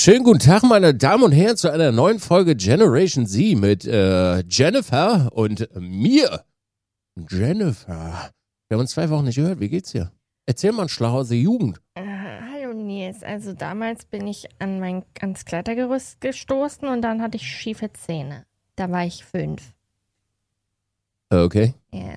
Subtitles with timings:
[0.00, 4.44] Schönen guten Tag, meine Damen und Herren, zu einer neuen Folge Generation Z mit äh,
[4.48, 6.44] Jennifer und mir.
[7.28, 8.30] Jennifer.
[8.68, 9.58] Wir haben uns zwei Wochen nicht gehört.
[9.58, 10.12] Wie geht's dir?
[10.46, 11.80] Erzähl mal ein Schlag aus der Jugend.
[11.94, 17.36] Äh, hallo Nils, also damals bin ich an mein ans Klettergerüst gestoßen und dann hatte
[17.36, 18.46] ich schiefe Zähne.
[18.76, 19.74] Da war ich fünf.
[21.30, 22.16] Äh, Okay, Ja.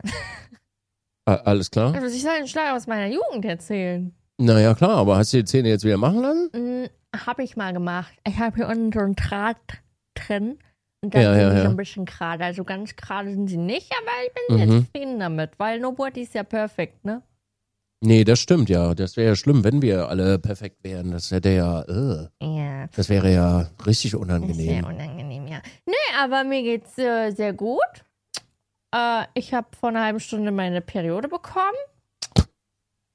[1.25, 1.95] A- alles klar?
[1.95, 4.13] Also ich soll einen Schlag aus meiner Jugend erzählen.
[4.41, 6.49] Naja, klar, aber hast du die Zähne jetzt wieder machen lassen?
[6.53, 6.89] Hm,
[7.27, 8.13] hab ich mal gemacht.
[8.27, 9.57] Ich habe hier unten so einen Draht
[10.15, 10.57] drin.
[11.03, 11.63] Und dann Ja, sind ja, ja.
[11.63, 12.43] so ein bisschen gerade.
[12.45, 14.61] Also ganz gerade sind sie nicht, aber ich bin Mhm.
[14.73, 17.21] jetzt zufrieden damit, weil Nobody ist ja perfekt, ne?
[18.03, 18.95] Nee, das stimmt ja.
[18.95, 21.11] Das wäre ja schlimm, wenn wir alle perfekt wären.
[21.11, 22.87] Das hätte ja, äh, Ja.
[22.95, 24.85] das wäre ja richtig Ist sehr unangenehm.
[24.85, 25.61] unangenehm, ja.
[25.85, 27.79] Nee, aber mir geht's äh, sehr gut.
[28.93, 31.77] Äh, ich habe vor einer halben Stunde meine Periode bekommen.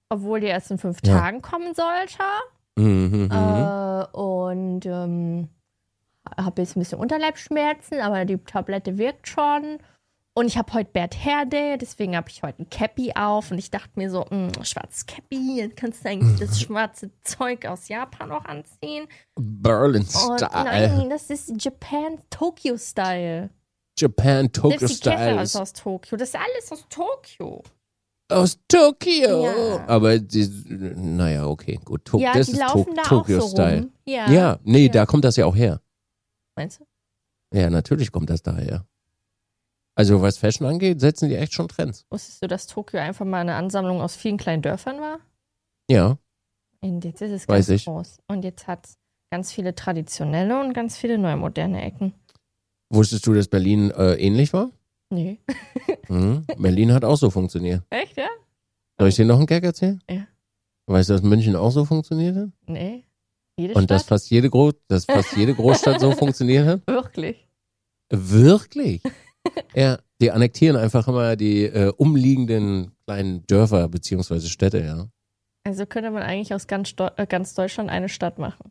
[0.09, 1.19] Obwohl die erst in fünf Ja.
[1.19, 2.23] Tagen kommen sollte.
[2.77, 3.31] Mhm, mhm.
[3.31, 5.49] Äh, und ähm,
[6.37, 9.79] habe jetzt ein bisschen Unterleibsschmerzen, aber die Tablette wirkt schon.
[10.35, 13.51] Und ich habe heute Bert Hair Day, deswegen habe ich heute ein Cappy auf.
[13.51, 17.65] Und ich dachte mir so, mh, schwarzes Cappy, jetzt kannst du eigentlich das schwarze Zeug
[17.65, 19.07] aus Japan auch anziehen.
[19.35, 20.51] Berlin Und Style.
[20.53, 23.49] nein, das ist Japan Tokyo Style.
[23.99, 25.41] Japan Tokyo Style.
[25.41, 26.19] ist aus Tokio.
[26.19, 27.63] Das ist alles aus Tokio.
[28.29, 29.45] Aus Tokio.
[29.45, 29.87] Ja.
[29.87, 30.49] Aber die,
[30.97, 32.05] naja, okay, gut.
[32.07, 33.57] To ja, das die ist laufen to da auch so.
[34.05, 34.31] Ja.
[34.31, 34.93] Ja, nee, Ja.
[34.93, 35.81] da kommt das ja auch her.
[36.57, 36.87] Meinst du?
[37.57, 38.85] Ja, natürlich kommt das daher.
[39.95, 42.05] Also was Fashion angeht, setzen die echt schon Trends.
[42.11, 45.21] Wusstest du, dass Tokio einfach mal eine Ansammlung aus vielen kleinen Dörfern war?
[45.89, 46.19] Ja,
[46.81, 47.85] Und jetzt ist es Weiß ganz ich.
[47.87, 48.19] groß.
[48.27, 48.99] Und jetzt hat es
[49.31, 52.13] ganz viele traditionelle und ganz viele neue moderne Ecken.
[52.91, 54.71] wusstest du, dass Berlin äh, ähnlich war?
[55.11, 55.39] Nee.
[56.09, 56.45] Mhm.
[56.59, 57.83] Berlin hat auch so funktioniert.
[57.91, 58.29] Echt, ja?
[58.99, 60.03] Soll ich dir noch einen Gag erzählen?
[60.11, 60.27] Ja.
[60.89, 62.49] Weißt du, dass München auch so funktioniert hat?
[62.67, 63.05] Nee.
[63.59, 64.09] Jede Und dass Stadt?
[64.21, 66.87] fast jede, Gro dass fast jede Großstadt so funktioniert hat?
[66.87, 67.49] Wirklich.
[68.11, 69.03] Wirklich?
[69.75, 75.09] ja, die annektieren einfach immer die äh, umliegenden kleinen Dörfer beziehungsweise Städte, ja.
[75.65, 78.71] Also könnte man eigentlich aus ganz, Deu- äh, ganz Deutschland eine Stadt machen.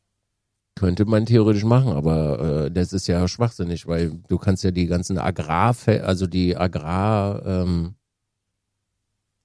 [0.75, 4.87] Könnte man theoretisch machen, aber äh, das ist ja schwachsinnig, weil du kannst ja die
[4.87, 7.95] ganzen Agrar, also die Agrar, ähm,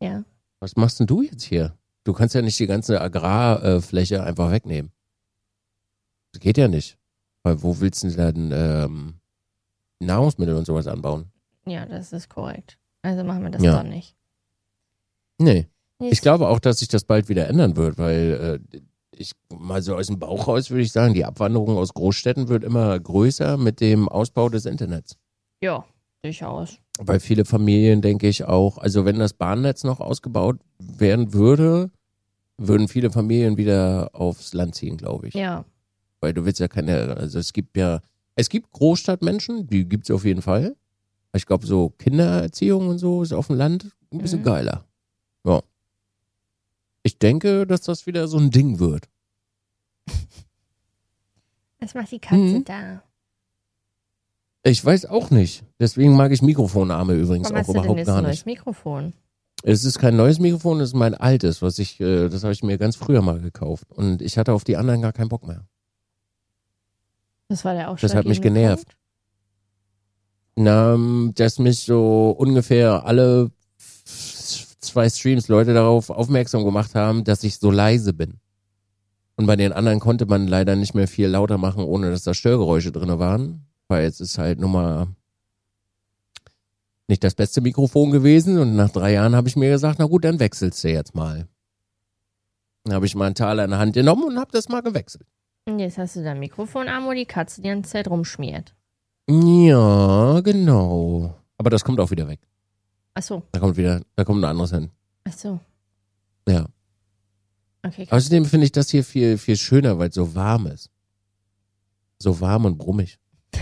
[0.01, 0.25] Ja.
[0.59, 1.77] was machst denn du jetzt hier?
[2.03, 4.91] Du kannst ja nicht die ganze Agrarfläche einfach wegnehmen.
[6.33, 6.97] Das geht ja nicht.
[7.43, 9.15] Weil wo willst du denn ähm,
[10.01, 11.31] Nahrungsmittel und sowas anbauen?
[11.67, 12.77] Ja, das ist korrekt.
[13.03, 13.77] Also machen wir das Ja.
[13.83, 14.17] doch nicht.
[15.39, 15.69] Nee.
[15.99, 18.81] Nee, Ich glaube auch, dass sich das bald wieder ändern wird, weil äh,
[19.21, 22.65] ich mal so aus dem Bauch raus würde ich sagen, die Abwanderung aus Großstädten wird
[22.65, 25.17] immer größer mit dem Ausbau des Internets.
[25.63, 25.85] Ja,
[26.23, 26.79] durchaus.
[26.99, 31.91] Weil viele Familien, denke ich auch, also wenn das Bahnnetz noch ausgebaut werden würde,
[32.59, 35.35] würden viele Familien wieder aufs Land ziehen, glaube ich.
[35.35, 35.65] Ja.
[36.21, 38.01] Weil du willst ja keine, also es gibt ja,
[38.35, 40.77] es gibt Großstadtmenschen, die gibt es auf jeden Fall.
[41.33, 44.45] Ich glaube, so Kindererziehung und so ist auf dem Land ein bisschen Mhm.
[44.45, 44.85] geiler.
[47.03, 49.09] Ich denke, dass das wieder so ein Ding wird.
[51.81, 52.65] Was macht die Katze Mhm.
[52.65, 53.03] da?
[54.63, 55.65] Ich weiß auch nicht.
[55.79, 58.37] Deswegen mag ich Mikrofonarme übrigens Warum auch hast du denn überhaupt jetzt ein gar neues
[58.45, 58.47] nicht.
[58.47, 59.13] Mikrofon?
[59.63, 62.63] Es ist kein neues Mikrofon, es ist mein altes, was ich, äh, das habe ich
[62.63, 63.91] mir ganz früher mal gekauft.
[63.91, 65.67] Und ich hatte auf die anderen gar keinen Bock mehr.
[67.49, 68.97] Das war der auch Das hat mich genervt.
[70.57, 70.99] Na,
[71.35, 73.51] dass mich so ungefähr alle
[74.91, 78.41] zwei Streams Leute darauf aufmerksam gemacht haben, dass ich so leise bin.
[79.37, 82.35] Und bei den anderen konnte man leider nicht mehr viel lauter machen, ohne dass da
[82.35, 83.67] Störgeräusche drinne waren.
[83.89, 85.09] Weil es ist halt nun mal
[87.09, 88.59] nicht das beste Mikrofon gewesen.
[88.59, 91.49] Und nach drei Jahren habe ich mir gesagt, na gut, dann wechselst du jetzt mal.
[92.85, 95.27] Dann habe ich mal einen Taler in der Hand genommen und habe das mal gewechselt.
[95.67, 98.75] Und jetzt hast du dein Mikrofonarm, wo die Katze die ganze Zeit rumschmiert.
[99.29, 101.35] Ja, genau.
[101.57, 102.41] Aber das kommt auch wieder weg.
[103.15, 104.91] Achso, Da kommt wieder, da kommt ein anderes hin.
[105.25, 105.61] achso.
[106.49, 106.67] Ja.
[107.83, 108.25] Okay, krass.
[108.25, 110.91] Außerdem finde ich das hier viel, viel schöner, weil es so warm ist.
[112.19, 113.19] So warm und brummig.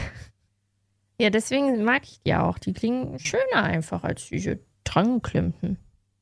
[1.20, 2.58] Ja, deswegen mag ich die auch.
[2.60, 5.76] Die klingen schöner einfach als diese Drangklimpten.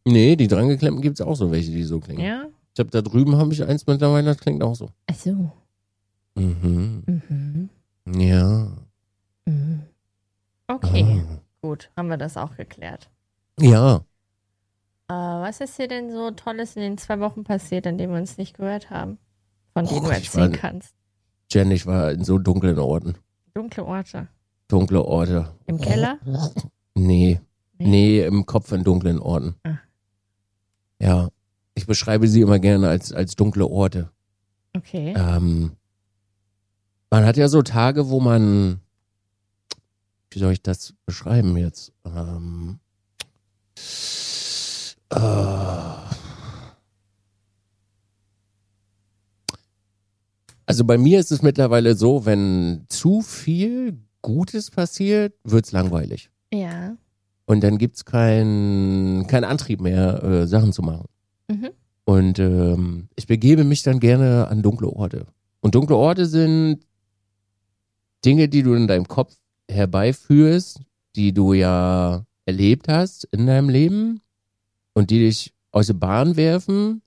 [0.06, 2.24] Nee, die drangeklemmten gibt es auch so welche, die so klingen.
[2.24, 2.46] Ja?
[2.72, 4.88] Ich habe da drüben habe ich eins mittlerweile, das klingt auch so.
[5.06, 5.52] Achso.
[6.34, 7.02] Mhm.
[7.06, 7.68] Mhm.
[8.18, 8.72] Ja.
[9.44, 9.82] Mhm.
[10.66, 11.40] Okay, Ah.
[11.60, 11.90] gut.
[11.94, 13.10] Haben wir das auch geklärt.
[13.60, 13.96] Ja.
[15.08, 18.18] Äh, was ist hier denn so Tolles in den zwei Wochen passiert, an denen wir
[18.20, 19.18] uns nicht gehört haben?
[19.72, 20.94] Von denen Och, du erzählen war- kannst.
[21.50, 23.16] Jen, ich war in so dunklen Orten.
[23.54, 24.28] Dunkle Orte.
[24.68, 25.54] Dunkle Orte.
[25.66, 26.18] Im Keller?
[26.94, 27.40] Nee.
[27.78, 27.86] Nee.
[27.88, 29.54] Nee, im Kopf in dunklen Orten.
[29.62, 29.78] Ah.
[30.98, 31.28] Ja.
[31.74, 34.10] Ich beschreibe sie immer gerne als, als dunkle Orte.
[34.74, 35.14] Okay.
[35.16, 35.72] Ähm,
[37.10, 38.80] man hat ja so Tage, wo man,
[40.30, 41.92] wie soll ich das beschreiben jetzt?
[42.06, 42.80] Ähm,
[45.10, 45.16] äh,
[50.66, 56.30] also bei mir ist es mittlerweile so, wenn zu viel Gutes passiert, wird's langweilig.
[56.52, 56.96] Ja.
[57.46, 61.06] Und dann gibt's keinen kein Antrieb mehr, äh, Sachen zu machen.
[61.48, 61.70] Mhm.
[62.04, 65.26] Und ähm, ich begebe mich dann gerne an dunkle Orte.
[65.60, 66.80] Und dunkle Orte sind
[68.24, 69.36] Dinge, die du in deinem Kopf
[69.68, 70.80] herbeiführst,
[71.14, 74.22] die du ja erlebt hast in deinem Leben
[74.94, 77.02] und die dich aus der Bahn werfen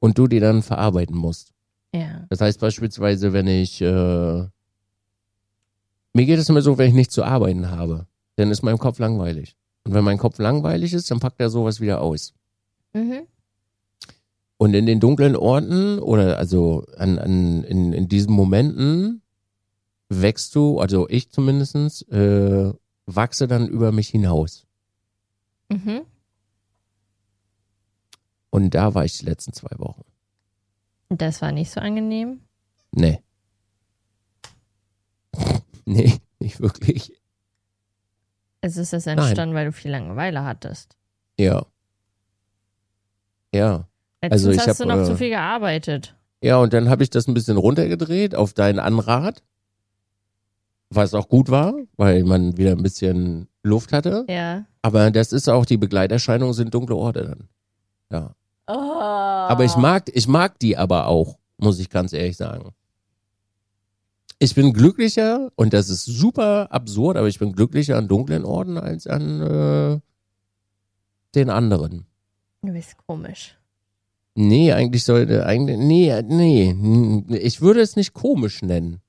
[0.00, 1.52] und du die dann verarbeiten musst.
[1.94, 2.26] Ja.
[2.28, 4.50] Das heißt beispielsweise, wenn ich, äh, mir
[6.26, 8.06] geht es immer so, wenn ich nichts zu arbeiten habe,
[8.36, 9.56] dann ist mein Kopf langweilig.
[9.84, 12.34] Und wenn mein Kopf langweilig ist, dann packt er sowas wieder aus.
[12.92, 13.22] Mhm.
[14.56, 19.22] Und in den dunklen Orten oder also an, an, in, in diesen Momenten
[20.08, 22.72] wächst du, also ich zumindestens äh,
[23.06, 24.63] wachse dann über mich hinaus.
[25.68, 26.02] Mhm.
[28.50, 30.04] Und da war ich die letzten zwei Wochen.
[31.08, 32.40] Das war nicht so angenehm.
[32.92, 33.20] Nee.
[35.84, 37.12] nee, nicht wirklich.
[38.60, 40.96] Es ist das entstanden, weil du viel Langeweile hattest.
[41.38, 41.66] Ja.
[43.52, 43.88] Ja.
[44.22, 46.16] Letztens Also ich hast hab, du noch äh, zu viel gearbeitet.
[46.42, 49.42] Ja, und dann habe ich das ein bisschen runtergedreht auf deinen Anrat.
[50.90, 54.24] Was auch gut war, weil man wieder ein bisschen Luft hatte.
[54.28, 54.66] Ja.
[54.82, 57.48] Aber das ist auch, die Begleiterscheinungen sind dunkle Orte dann.
[58.12, 58.34] Ja.
[58.66, 58.72] Oh.
[58.72, 62.70] Aber ich mag, ich mag die aber auch, muss ich ganz ehrlich sagen.
[64.38, 68.78] Ich bin glücklicher, und das ist super absurd, aber ich bin glücklicher an dunklen Orten
[68.78, 70.00] als an äh,
[71.34, 72.04] den anderen.
[72.62, 73.56] Du bist komisch.
[74.34, 79.00] Nee, eigentlich sollte, eigentlich, nee, nee, ich würde es nicht komisch nennen.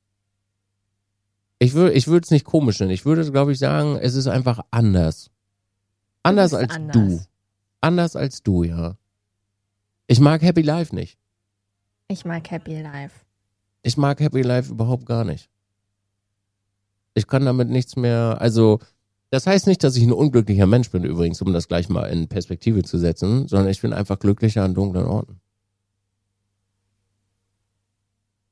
[1.59, 2.91] Ich würde, ich würde es nicht komisch nennen.
[2.91, 5.31] Ich würde, glaube ich, sagen, es ist einfach anders.
[6.23, 6.95] Anders als anders.
[6.95, 7.25] du.
[7.81, 8.97] Anders als du, ja.
[10.07, 11.17] Ich mag Happy Life nicht.
[12.07, 13.21] Ich mag Happy Life.
[13.83, 15.49] Ich mag Happy Life überhaupt gar nicht.
[17.13, 18.79] Ich kann damit nichts mehr, also,
[19.29, 22.27] das heißt nicht, dass ich ein unglücklicher Mensch bin, übrigens, um das gleich mal in
[22.27, 25.39] Perspektive zu setzen, sondern ich bin einfach glücklicher an dunklen Orten.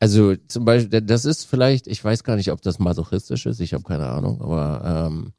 [0.03, 3.73] Also, zum Beispiel, das ist vielleicht, ich weiß gar nicht, ob das masochistisch ist, ich
[3.73, 5.31] habe keine Ahnung, aber ähm,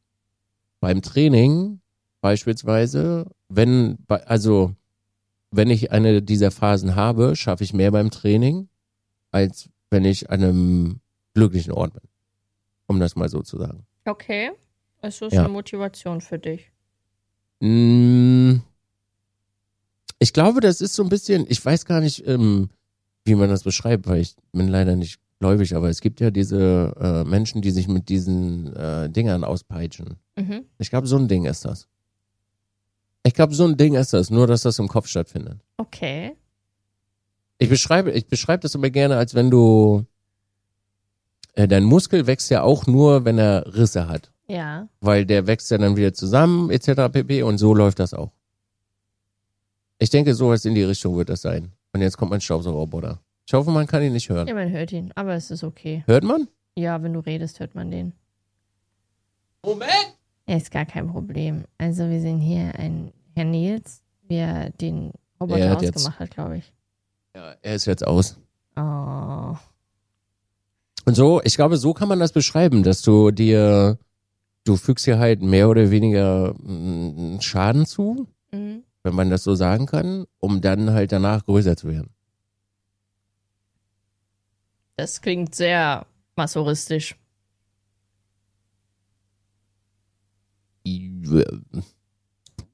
[0.80, 1.80] beim Training
[2.22, 4.74] beispielsweise, wenn, bei- also,
[5.50, 8.70] wenn ich eine dieser Phasen habe, schaffe ich mehr beim Training,
[9.32, 11.00] als wenn ich an einem
[11.34, 12.08] glücklichen Ort bin.
[12.86, 13.84] Um das mal so zu sagen.
[14.06, 14.52] Okay.
[15.02, 15.40] Es ist Ja.
[15.44, 16.72] eine Motivation für dich.
[17.60, 18.60] Mm,
[20.20, 22.70] Ich glaube, das ist so ein bisschen, ich weiß gar nicht, ähm,
[23.24, 26.94] wie man das beschreibt, weil ich bin leider nicht gläubig, aber es gibt ja diese
[27.00, 30.16] äh, Menschen, die sich mit diesen äh, Dingern auspeitschen.
[30.36, 30.64] Mhm.
[30.78, 31.88] Ich glaube, so ein Ding ist das.
[33.22, 35.58] Ich glaube, so ein Ding ist das, nur dass das im Kopf stattfindet.
[35.78, 36.36] Okay.
[37.58, 40.04] Ich beschreibe, ich beschreibe das immer gerne, als wenn du
[41.54, 44.30] äh, dein Muskel wächst ja auch nur, wenn er Risse hat.
[44.46, 44.88] Ja.
[45.00, 47.10] weil der wächst ja dann wieder zusammen, etc.
[47.10, 47.42] pp.
[47.44, 48.30] Und so läuft das auch.
[49.98, 51.72] Ich denke, sowas in die Richtung wird das sein.
[51.94, 53.20] Und jetzt kommt mein Staubsaugerroboter.
[53.46, 54.46] Ich hoffe, man kann ihn nicht hören.
[54.48, 55.12] Ja, man hört ihn.
[55.14, 56.02] Aber es ist okay.
[56.06, 56.48] Hört man?
[56.76, 58.12] Ja, wenn du redest, hört man den.
[59.64, 60.16] Moment!
[60.48, 61.64] Ja, ist gar kein Problem.
[61.78, 66.30] Also wir sehen hier einen Herr Nils, der den Er Roboter hat jetzt- ausgemacht hat,
[66.32, 66.72] glaube ich.
[67.34, 68.38] Ja, er ist jetzt aus.
[68.76, 69.54] Oh.
[71.06, 73.98] Und so, ich glaube, so kann man das beschreiben, dass du dir,
[74.64, 78.82] du fügst dir halt mehr oder weniger mm, Schaden zu, Mhm.
[79.04, 82.10] Wenn man das so sagen kann, um dann halt danach größer zu werden.
[84.96, 86.06] Das klingt sehr
[86.36, 87.16] masochistisch.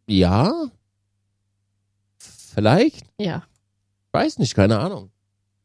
[0.06, 0.70] Ja?
[2.18, 3.06] Vielleicht?
[3.18, 3.44] Ja.
[4.12, 5.10] Weiß nicht, keine Ahnung.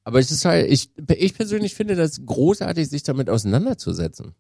[0.04, 4.36] Aber es ist halt, ich, ich persönlich finde das großartig, sich damit auseinanderzusetzen.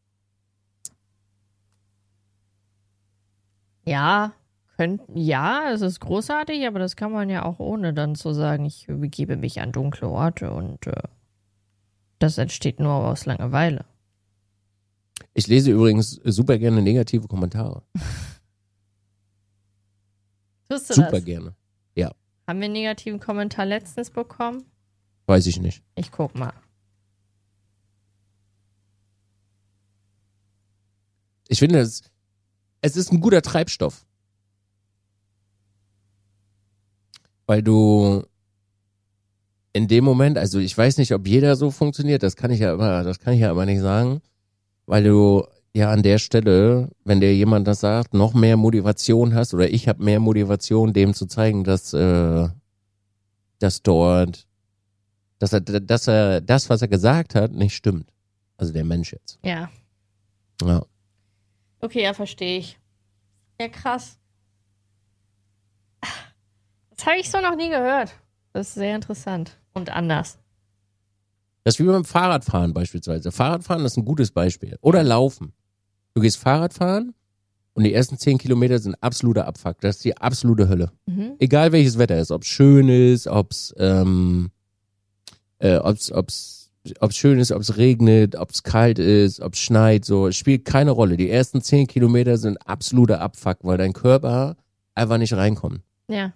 [3.83, 4.33] Ja,
[4.75, 8.65] könnt, ja, es ist großartig, aber das kann man ja auch ohne dann zu sagen,
[8.65, 10.93] ich begebe mich an dunkle Orte und äh,
[12.19, 13.85] das entsteht nur aus Langeweile.
[15.33, 17.83] Ich lese übrigens super gerne negative Kommentare.
[20.69, 21.25] Tust du Super das?
[21.25, 21.55] gerne.
[22.47, 24.63] Haben wir einen negativen Kommentar letztens bekommen?
[25.25, 25.83] Weiß ich nicht.
[25.95, 26.53] Ich guck mal.
[31.47, 32.03] Ich finde, es,
[32.81, 34.05] es ist ein guter Treibstoff.
[37.47, 38.23] Weil du,
[39.73, 42.73] in dem Moment, also ich weiß nicht, ob jeder so funktioniert, das kann ich ja
[42.73, 44.21] immer, das kann ich ja immer nicht sagen,
[44.85, 49.53] weil du ja an der Stelle, wenn dir jemand das sagt, noch mehr Motivation hast
[49.53, 52.47] oder ich habe mehr Motivation, dem zu zeigen, dass äh,
[53.59, 54.47] dass dort,
[55.39, 58.11] dass er, dass er das, was er gesagt hat, nicht stimmt.
[58.57, 59.39] Also der Mensch jetzt.
[59.43, 59.69] Ja.
[60.61, 60.85] Ja.
[61.79, 62.79] Okay, ja, verstehe ich.
[63.59, 64.17] Ja, krass.
[66.95, 68.13] Das habe ich so noch nie gehört.
[68.53, 70.37] Das ist sehr interessant und anders.
[71.63, 73.31] Das ist wie beim Fahrradfahren beispielsweise.
[73.31, 74.77] Fahrradfahren ist ein gutes Beispiel.
[74.81, 75.51] Oder Laufen.
[76.13, 77.13] Du gehst Fahrradfahren
[77.73, 79.81] und die ersten zehn Kilometer sind absoluter Abfuck.
[79.81, 80.91] Das ist die absolute Hölle.
[81.07, 81.33] Mhm.
[81.39, 84.51] Egal welches Wetter ist, ob es schön ist, ob es ähm,
[85.59, 89.59] äh, ob's, ob's, ob's schön ist, ob es regnet, ob es kalt ist, ob es
[89.59, 91.17] schneit, so, es spielt keine Rolle.
[91.17, 94.55] Die ersten zehn Kilometer sind absoluter Abfuck, weil dein Körper
[94.93, 95.81] einfach nicht reinkommt.
[96.07, 96.33] Ja.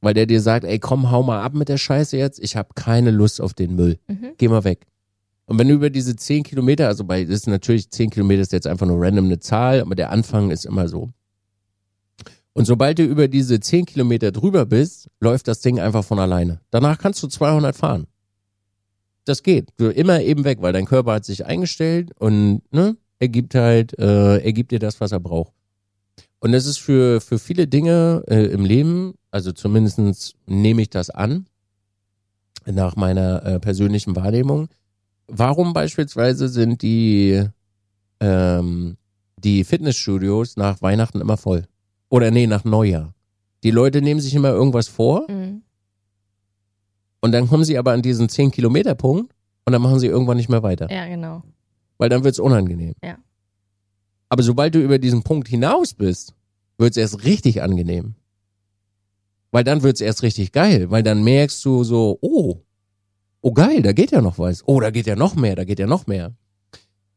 [0.00, 2.70] Weil der dir sagt, ey, komm, hau mal ab mit der Scheiße jetzt, ich habe
[2.74, 3.98] keine Lust auf den Müll.
[4.06, 4.34] Mhm.
[4.36, 4.86] Geh mal weg.
[5.46, 8.52] Und wenn du über diese zehn Kilometer, also bei, das ist natürlich zehn Kilometer ist
[8.52, 11.10] jetzt einfach nur random eine Zahl, aber der Anfang ist immer so.
[12.52, 16.60] Und sobald du über diese zehn Kilometer drüber bist, läuft das Ding einfach von alleine.
[16.70, 18.06] Danach kannst du 200 fahren.
[19.24, 19.70] Das geht.
[19.76, 23.98] Du immer eben weg, weil dein Körper hat sich eingestellt und ne, er gibt halt,
[23.98, 25.52] äh, er gibt dir das, was er braucht.
[26.40, 31.10] Und das ist für, für viele Dinge äh, im Leben, also zumindestens nehme ich das
[31.10, 31.46] an,
[32.66, 34.68] nach meiner äh, persönlichen Wahrnehmung.
[35.26, 37.44] Warum beispielsweise sind die,
[38.20, 38.96] ähm,
[39.36, 41.64] die Fitnessstudios nach Weihnachten immer voll?
[42.08, 43.14] Oder nee, nach Neujahr.
[43.64, 45.62] Die Leute nehmen sich immer irgendwas vor Mhm.
[47.20, 49.32] und dann kommen sie aber an diesen 10-Kilometer-Punkt
[49.66, 50.88] und dann machen sie irgendwann nicht mehr weiter.
[50.90, 51.42] Ja, genau.
[51.98, 52.94] Weil dann wird's unangenehm.
[53.02, 53.16] Ja.
[54.28, 56.34] Aber sobald du über diesen Punkt hinaus bist,
[56.76, 58.14] wird's erst richtig angenehm.
[59.50, 62.58] Weil dann wird's erst richtig geil, weil dann merkst du so, oh,
[63.40, 64.66] oh geil, da geht ja noch was.
[64.66, 66.34] Oh, da geht ja noch mehr, da geht ja noch mehr.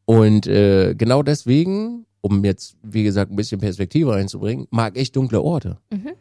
[0.05, 5.41] Und äh, genau deswegen, um jetzt, wie gesagt, ein bisschen Perspektive reinzubringen, mag ich dunkle
[5.41, 5.77] Orte.
[5.91, 6.11] Mhm.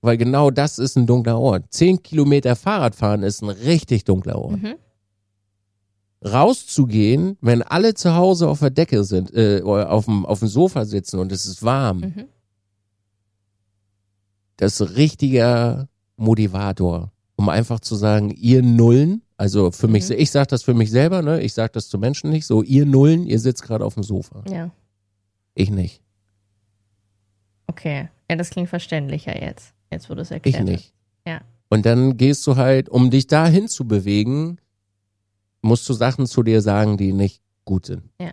[0.00, 1.64] Weil genau das ist ein dunkler Ort.
[1.70, 4.62] Zehn Kilometer Fahrradfahren ist ein richtig dunkler Ort.
[4.62, 4.74] Mhm.
[6.24, 10.84] Rauszugehen, wenn alle zu Hause auf der Decke sind, äh, auf dem, auf dem Sofa
[10.84, 12.24] sitzen und es ist warm, Mhm.
[14.56, 20.16] das ist richtiger Motivator, um einfach zu sagen, ihr Nullen, also für mich, Mhm.
[20.18, 22.84] ich sag das für mich selber, ne, ich sag das zu Menschen nicht, so ihr
[22.86, 24.42] Nullen, ihr sitzt gerade auf dem Sofa.
[24.50, 24.70] Ja.
[25.54, 26.02] Ich nicht.
[27.68, 28.08] Okay.
[28.30, 29.72] Ja, das klingt verständlicher jetzt.
[29.90, 30.92] Jetzt, du es Ich erklärt nicht.
[31.26, 31.40] Ja.
[31.68, 34.58] Und dann gehst du halt, um dich dahin zu bewegen,
[35.62, 38.02] musst du Sachen zu dir sagen, die nicht gut sind.
[38.20, 38.32] Ja.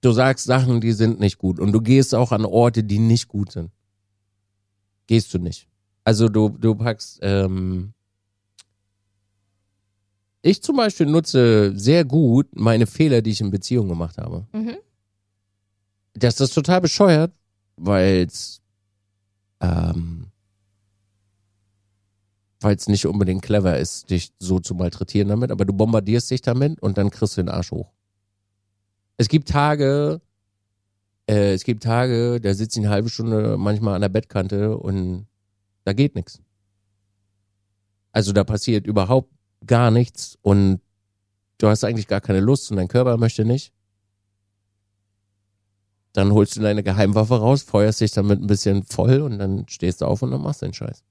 [0.00, 1.58] Du sagst Sachen, die sind nicht gut.
[1.58, 3.70] Und du gehst auch an Orte, die nicht gut sind.
[5.06, 5.66] Gehst du nicht.
[6.04, 7.92] Also du, du packst, ähm,
[10.42, 14.46] ich zum Beispiel nutze sehr gut meine Fehler, die ich in Beziehungen gemacht habe.
[14.52, 14.76] Mhm.
[16.14, 17.32] Das ist total bescheuert,
[17.76, 18.60] weil es
[19.60, 20.27] ähm,
[22.60, 26.42] weil es nicht unbedingt clever ist, dich so zu malträtieren damit, aber du bombardierst dich
[26.42, 27.92] damit und dann kriegst du den Arsch hoch.
[29.16, 30.20] Es gibt Tage,
[31.28, 35.26] äh, es gibt Tage, da sitze ich eine halbe Stunde manchmal an der Bettkante und
[35.84, 36.40] da geht nichts.
[38.12, 39.30] Also da passiert überhaupt
[39.66, 40.80] gar nichts und
[41.58, 43.72] du hast eigentlich gar keine Lust und dein Körper möchte nicht.
[46.12, 50.00] Dann holst du deine Geheimwaffe raus, feuerst dich damit ein bisschen voll und dann stehst
[50.00, 51.04] du auf und dann machst den Scheiß.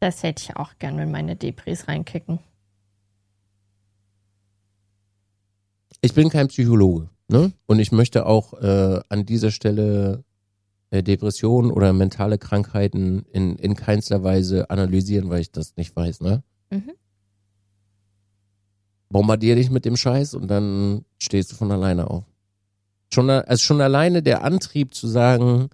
[0.00, 2.38] Das hätte ich auch gern, wenn meine Depris reinkicken.
[6.02, 7.52] Ich bin kein Psychologe, ne?
[7.66, 10.24] Und ich möchte auch äh, an dieser Stelle
[10.90, 16.20] äh, Depressionen oder mentale Krankheiten in, in keinster Weise analysieren, weil ich das nicht weiß,
[16.20, 16.42] ne?
[16.70, 16.92] Mhm.
[19.08, 22.24] Bombardier dich mit dem Scheiß und dann stehst du von alleine auf.
[23.12, 25.70] Schon, also schon alleine der Antrieb zu sagen,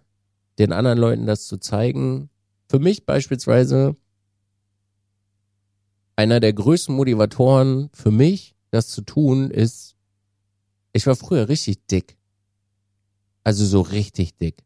[0.59, 2.29] den anderen Leuten das zu zeigen,
[2.69, 3.97] für mich beispielsweise
[6.23, 9.97] einer der größten Motivatoren für mich, das zu tun, ist,
[10.93, 12.17] ich war früher richtig dick.
[13.43, 14.62] Also so richtig dick.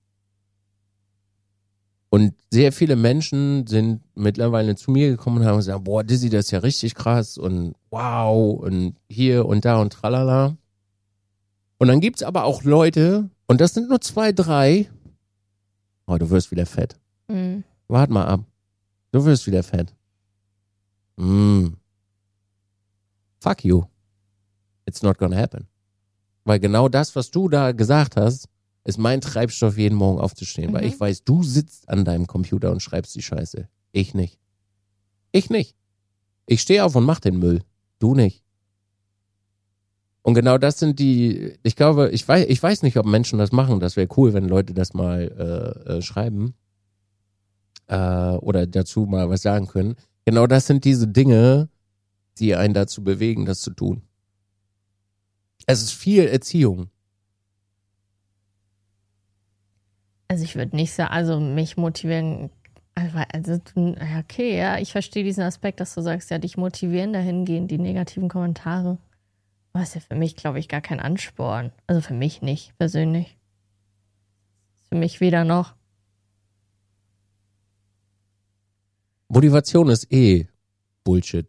[2.10, 6.46] Und sehr viele Menschen sind mittlerweile zu mir gekommen und haben gesagt, boah, Dizzy, das
[6.46, 10.58] ist ja richtig krass und wow und hier und da und tralala.
[11.78, 14.90] Und dann gibt's aber auch Leute, und das sind nur zwei, drei,
[16.06, 16.96] oh, du wirst wieder fett.
[17.28, 17.64] Mhm.
[17.88, 18.44] Wart mal ab.
[19.12, 19.95] Du wirst wieder fett.
[21.16, 21.74] Mm.
[23.40, 23.84] Fuck you.
[24.86, 25.68] It's not gonna happen.
[26.44, 28.48] Weil genau das, was du da gesagt hast,
[28.84, 30.72] ist mein Treibstoff, jeden Morgen aufzustehen.
[30.72, 30.88] Weil Mhm.
[30.88, 33.68] ich weiß, du sitzt an deinem Computer und schreibst die Scheiße.
[33.92, 34.38] Ich nicht.
[35.32, 35.74] Ich nicht.
[36.46, 37.62] Ich stehe auf und mach den Müll.
[37.98, 38.44] Du nicht.
[40.22, 43.52] Und genau das sind die, ich glaube, ich weiß, ich weiß nicht, ob Menschen das
[43.52, 43.80] machen.
[43.80, 46.54] Das wäre cool, wenn Leute das mal äh, äh, schreiben
[47.88, 47.96] äh,
[48.36, 49.96] oder dazu mal was sagen können.
[50.26, 51.68] Genau das sind diese Dinge,
[52.38, 54.02] die einen dazu bewegen, das zu tun.
[55.66, 56.90] Es ist viel Erziehung.
[60.26, 62.50] Also ich würde nicht sagen, also mich motivieren,
[62.96, 63.60] also, also
[64.18, 68.28] okay, ja, ich verstehe diesen Aspekt, dass du sagst, ja, dich motivieren dahingehend die negativen
[68.28, 68.98] Kommentare.
[69.72, 71.70] Aber ist ja für mich, glaube ich, gar kein Ansporn.
[71.86, 73.38] Also für mich nicht, persönlich.
[74.88, 75.76] Für mich weder noch.
[79.28, 80.46] Motivation ist eh
[81.04, 81.46] Bullshit.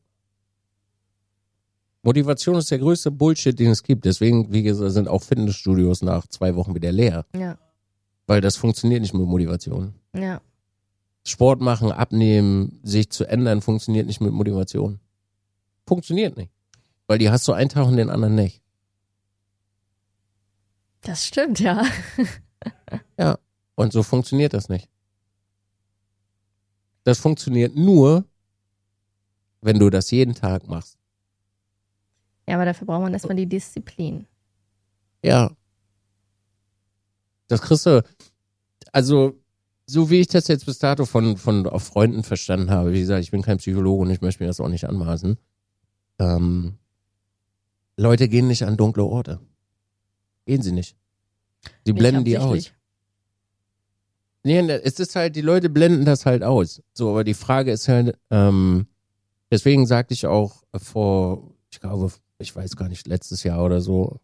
[2.03, 4.05] Motivation ist der größte Bullshit, den es gibt.
[4.05, 7.25] Deswegen, wie gesagt, sind auch Fitnessstudios nach zwei Wochen wieder leer.
[7.36, 7.57] Ja,
[8.27, 9.93] Weil das funktioniert nicht mit Motivation.
[10.13, 10.41] ja.
[11.25, 15.01] Sport machen, abnehmen, sich zu ändern, funktioniert nicht mit Motivation.
[15.86, 16.53] Funktioniert nicht.
[17.05, 18.62] Weil die hast du einen Tag und den anderen nicht.
[21.01, 21.84] Das stimmt, ja.
[23.19, 23.38] Ja.
[23.75, 24.88] Und so funktioniert das nicht.
[27.08, 28.26] Das funktioniert nur,
[29.62, 30.98] wenn du das jeden Tag machst.
[32.46, 34.28] Ja, aber dafür braucht man erstmal die Disziplin.
[35.24, 35.56] Ja.
[37.48, 38.04] Das kriegst du,
[38.92, 39.42] also,
[39.86, 43.24] so wie ich das jetzt bis dato von, von auf Freunden verstanden habe, wie gesagt,
[43.24, 45.38] ich bin kein Psychologe und ich möchte mir das auch nicht anmaßen.
[46.20, 46.78] Ähm,
[47.96, 49.40] Leute gehen nicht an dunkle Orte.
[50.46, 50.98] Gehen sie nicht.
[51.86, 52.74] Sie blenden die aus.
[54.48, 56.82] Nee, ne, es ist halt, die Leute blenden das halt aus.
[56.94, 58.88] So, aber die Frage ist halt, ähm,
[59.51, 64.22] deswegen sagte ich auch vor, ich glaube, ich weiß gar nicht, letztes Jahr oder so,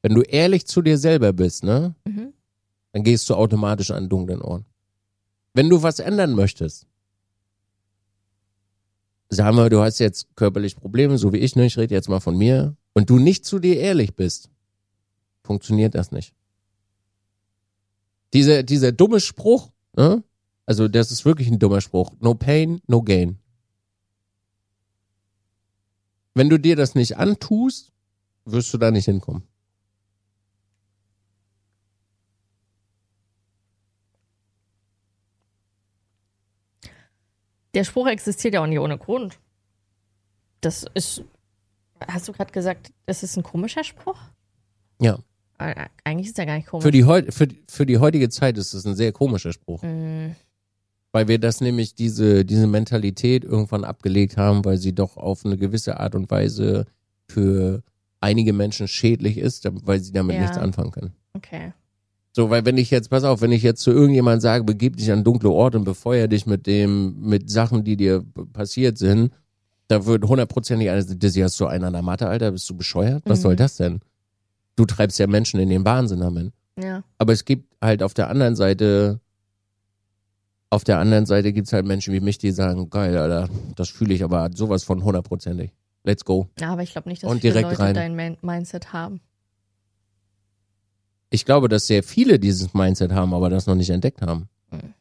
[0.00, 2.32] wenn du ehrlich zu dir selber bist, ne, Mhm.
[2.92, 4.64] dann gehst du automatisch an dunklen Ohren.
[5.52, 6.86] Wenn du was ändern möchtest,
[9.28, 12.20] sagen wir, du hast jetzt körperlich Probleme, so wie ich, ne, ich rede jetzt mal
[12.20, 14.48] von mir, und du nicht zu dir ehrlich bist,
[15.42, 16.32] funktioniert das nicht.
[18.32, 20.22] Dieser, dieser dumme Spruch, ne?
[20.66, 22.12] Also, das ist wirklich ein dummer Spruch.
[22.20, 23.38] No pain, no gain.
[26.34, 27.92] Wenn du dir das nicht antust,
[28.44, 29.42] wirst du da nicht hinkommen.
[37.74, 39.38] Der Spruch existiert ja auch nicht ohne Grund.
[40.60, 41.22] Das ist,
[42.06, 44.18] hast du gerade gesagt, das ist ein komischer Spruch?
[45.00, 45.18] Ja.
[45.58, 46.84] Äh, Eigentlich ist er gar nicht komisch.
[46.84, 49.82] Für die, heut, für, für die heutige Zeit ist es ein sehr komischer Spruch.
[49.82, 50.34] Mm,
[51.12, 55.56] Weil wir das nämlich, diese, diese Mentalität irgendwann abgelegt haben, weil sie doch auf eine
[55.56, 56.86] gewisse Art und Weise
[57.28, 57.82] für
[58.20, 60.42] einige Menschen schädlich ist, weil sie damit Ja.
[60.42, 61.12] nichts anfangen können.
[61.34, 61.72] okay.
[62.36, 65.10] So, weil wenn ich jetzt, pass auf, wenn ich jetzt zu irgendjemand sage, begib dich
[65.10, 69.32] an dunkle Orte und befeuer dich mit dem, mit Sachen, die dir passiert sind,
[69.88, 73.22] da wird hundertprozentig einer, das hast du einen an der Matte, Alter, bist du bescheuert?
[73.26, 73.42] Was Mhm.
[73.42, 74.00] soll das denn?
[74.78, 76.52] Du treibst ja Menschen in den Wahnsinn damit.
[76.80, 77.02] Ja.
[77.18, 79.18] Aber es gibt halt auf der anderen Seite,
[80.70, 84.14] auf der anderen Seite gibt's halt Menschen wie mich, die sagen, geil, Alter, das fühle
[84.14, 85.72] ich aber sowas von hundertprozentig.
[86.04, 86.46] Let's go.
[86.60, 87.94] Ja, aber ich glaube nicht, dass Und viele Leute rein.
[87.96, 89.20] dein Min- Mindset haben.
[91.30, 94.48] Ich glaube, dass sehr viele dieses Mindset haben, aber das noch nicht entdeckt haben.
[94.70, 94.94] Mhm.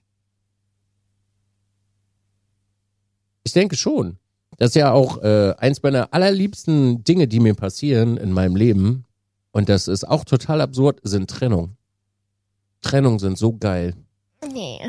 [3.43, 4.17] Ich denke schon.
[4.57, 9.03] Das ist ja auch äh, eins meiner allerliebsten Dinge, die mir passieren in meinem Leben.
[9.51, 11.77] Und das ist auch total absurd, sind Trennung.
[12.81, 13.95] Trennung sind so geil.
[14.53, 14.79] Nee.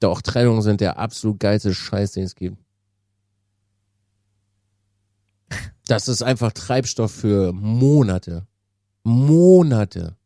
[0.00, 2.56] Doch, Trennung sind der absolut geilste Scheiß, den es gibt.
[5.86, 8.46] Das ist einfach Treibstoff für Monate.
[9.02, 10.16] Monate.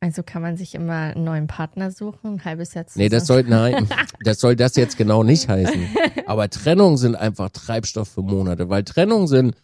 [0.00, 3.44] Also kann man sich immer einen neuen Partner suchen, ein halbes Jahr Nee, das soll,
[3.44, 3.88] nein,
[4.24, 5.86] das soll das jetzt genau nicht heißen.
[6.26, 9.54] Aber Trennung sind einfach Treibstoff für Monate, weil Trennung sind,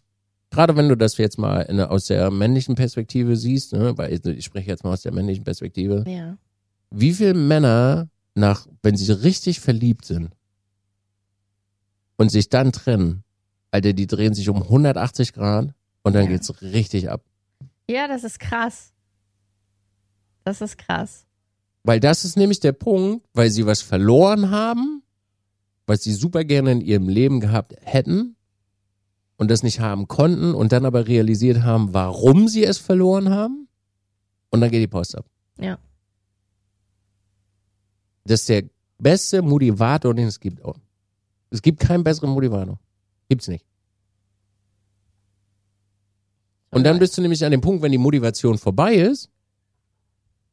[0.50, 4.24] gerade wenn du das jetzt mal in, aus der männlichen Perspektive siehst, ne, weil ich,
[4.24, 6.36] ich spreche jetzt mal aus der männlichen Perspektive, Ja.
[6.90, 10.30] wie viele Männer nach, wenn sie richtig verliebt sind
[12.16, 13.24] und sich dann trennen,
[13.70, 16.30] Alter, die drehen sich um 180 Grad und dann Ja.
[16.30, 17.22] geht's richtig ab.
[17.90, 18.92] ja, das ist krass.
[20.44, 21.26] Das ist krass.
[21.84, 25.02] Weil das ist nämlich der Punkt, weil sie was verloren haben,
[25.86, 28.36] was sie super gerne in ihrem Leben gehabt hätten
[29.38, 33.68] und das nicht haben konnten und dann aber realisiert haben, warum sie es verloren haben
[34.50, 35.24] und dann geht die Post ab.
[35.58, 35.78] Ja.
[38.24, 38.64] Das ist der
[38.98, 40.60] beste Motivator, den es gibt.
[41.50, 42.78] Es gibt keinen besseren Motivator.
[43.30, 43.64] Gibt's nicht.
[46.70, 49.30] Und dann bist du nämlich an dem Punkt, wenn die Motivation vorbei ist,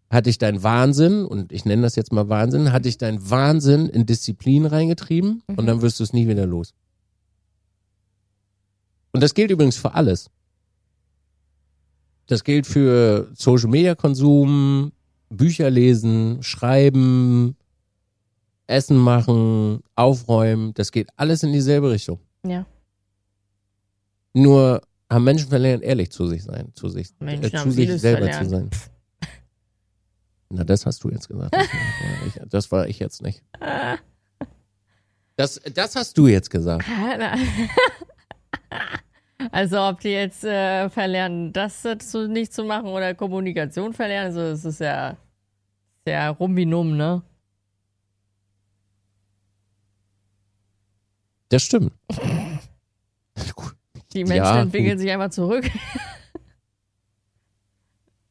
[0.09, 3.87] hat dich dein Wahnsinn, und ich nenne das jetzt mal Wahnsinn, hat dich dein Wahnsinn
[3.89, 5.65] in Disziplin reingetrieben und Mhm.
[5.65, 6.73] dann wirst du es nie wieder los.
[9.15, 10.29] Und das gilt übrigens für alles.
[12.27, 14.91] Das gilt für Social Media Konsum,
[15.29, 17.55] Bücher lesen, schreiben,
[18.67, 20.73] Essen machen, aufräumen.
[20.73, 22.19] Das geht alles in dieselbe Richtung.
[22.45, 22.65] Ja.
[24.33, 28.25] Nur haben Menschen verlernt, ehrlich zu sich sein, zu sich, Menschen äh, zu sich selber
[28.25, 28.75] zu verlernt.
[28.75, 28.91] sein.
[30.49, 31.55] Na, das hast du jetzt gesagt.
[31.55, 33.41] Das war ich, das war ich jetzt nicht.
[35.37, 36.83] Das, das hast du jetzt gesagt.
[39.51, 44.41] Also ob die jetzt äh, verlernen, das dazu nicht zu machen oder Kommunikation verlernen, also
[44.41, 45.17] es ist ja
[46.05, 47.21] sehr rum wie numm, ne?
[51.49, 51.91] Das stimmt.
[54.13, 54.99] Die Menschen Ja, entwickeln gut.
[54.99, 55.69] sich einfach zurück.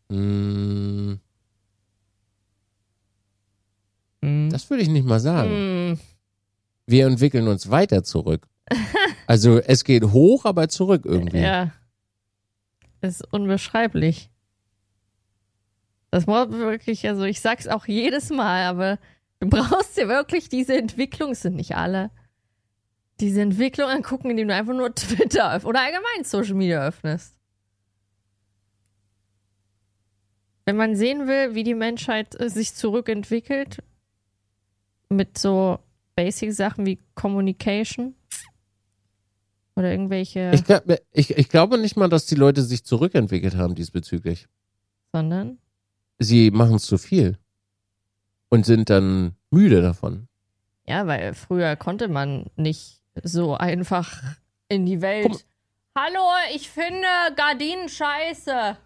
[0.09, 1.15] Mm,
[4.23, 4.49] Hm.
[4.51, 5.51] Das würde ich nicht mal sagen.
[5.51, 5.99] Hm.
[6.87, 8.47] Wir entwickeln uns weiter zurück.
[9.27, 11.41] Also es geht hoch, aber zurück irgendwie.
[11.41, 11.73] Ja.
[13.01, 14.31] Ist unbeschreiblich.
[16.11, 18.99] Das Wort wirklich, also ich sag's auch jedes Mal, aber
[19.41, 22.11] du brauchst dir wirklich diese Entwicklung, es sind nicht alle,
[23.21, 27.37] diese Entwicklung angucken, indem du einfach nur Twitter öffnest oder allgemein Social Media öffnest.
[30.65, 33.83] Wenn man sehen will, wie die Menschheit äh, sich zurückentwickelt,
[35.11, 35.79] mit so
[36.17, 38.15] Basic-Sachen wie Communication
[39.77, 43.75] oder irgendwelche, Ich, glaub, ich, ich glaube nicht mal, dass die Leute sich zurückentwickelt haben
[43.75, 44.47] diesbezüglich.
[45.13, 45.59] sondern
[46.19, 47.39] Sie machen zu viel
[48.51, 50.29] und sind dann müde davon.
[50.87, 54.23] Ja, weil früher konnte man nicht so einfach
[54.69, 55.27] in die Welt.
[55.31, 55.43] Guck-
[55.97, 56.21] Hallo,
[56.55, 57.07] ich finde
[57.37, 58.77] Gardinen scheiße.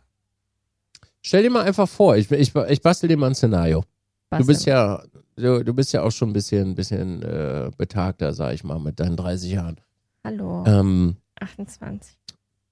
[1.20, 3.84] Stell dir mal einfach vor, ich, ich, ich bastel dir mal ein Szenario.
[4.30, 5.02] Was Du bist ja,
[5.36, 9.00] du, du bist ja auch schon ein bisschen, bisschen äh, betagter, sag ich mal, mit
[9.00, 9.80] deinen 30 Jahren.
[10.28, 12.18] Hallo, Ähm, 28.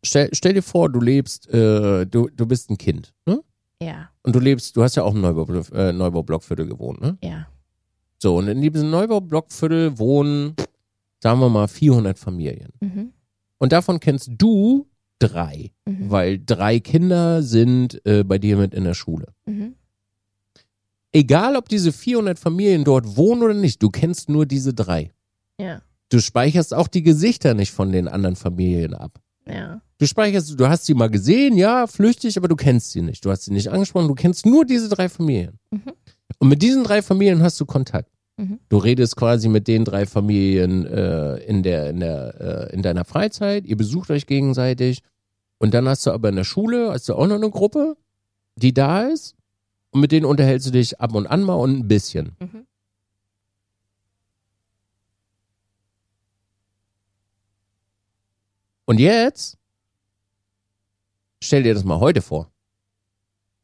[0.05, 3.41] stell, stell dir vor, du lebst, äh, du, du bist ein Kind, ne?
[3.83, 7.17] Ja, Und du lebst, du hast ja auch im Neubau, äh, Neubau-Blockviertel gewohnt, ne?
[7.23, 7.47] ja.
[8.19, 10.55] So, und in diesem Neubau-Blockviertel wohnen,
[11.23, 12.73] sagen wir mal, 400 Familien.
[12.81, 13.13] Mhm.
[13.59, 14.87] Und davon kennst du
[15.19, 16.11] drei, Mhm.
[16.11, 19.29] weil drei Kinder sind äh, bei dir mit in der Schule.
[19.47, 19.75] Mhm.
[21.13, 25.11] Egal, ob diese 400 Familien dort wohnen oder nicht, du kennst nur diese drei.
[25.61, 29.19] Ja, Du speicherst auch die Gesichter nicht von den anderen Familien ab.
[29.47, 29.81] ja.
[29.99, 33.25] Du speicherst, du hast sie mal gesehen, ja, flüchtig, aber du kennst sie nicht.
[33.25, 35.59] Du hast sie nicht angesprochen, du kennst nur diese drei Familien.
[35.71, 35.93] Mhm.
[36.39, 38.11] Und mit diesen drei Familien hast du Kontakt.
[38.37, 38.59] Mhm.
[38.69, 43.07] Du redest quasi mit den drei Familien äh, in, der, in, der, äh, in deiner
[43.07, 45.01] Freizeit, ihr besucht euch gegenseitig.
[45.59, 47.97] Und dann hast du aber in der Schule, hast du auch noch eine Gruppe,
[48.57, 49.35] die da ist.
[49.93, 52.33] Und mit denen unterhältst du dich ab und an mal und ein bisschen.
[52.39, 52.67] Mhm.
[58.87, 59.59] Und jetzt,
[61.43, 62.51] stell dir das mal heute vor.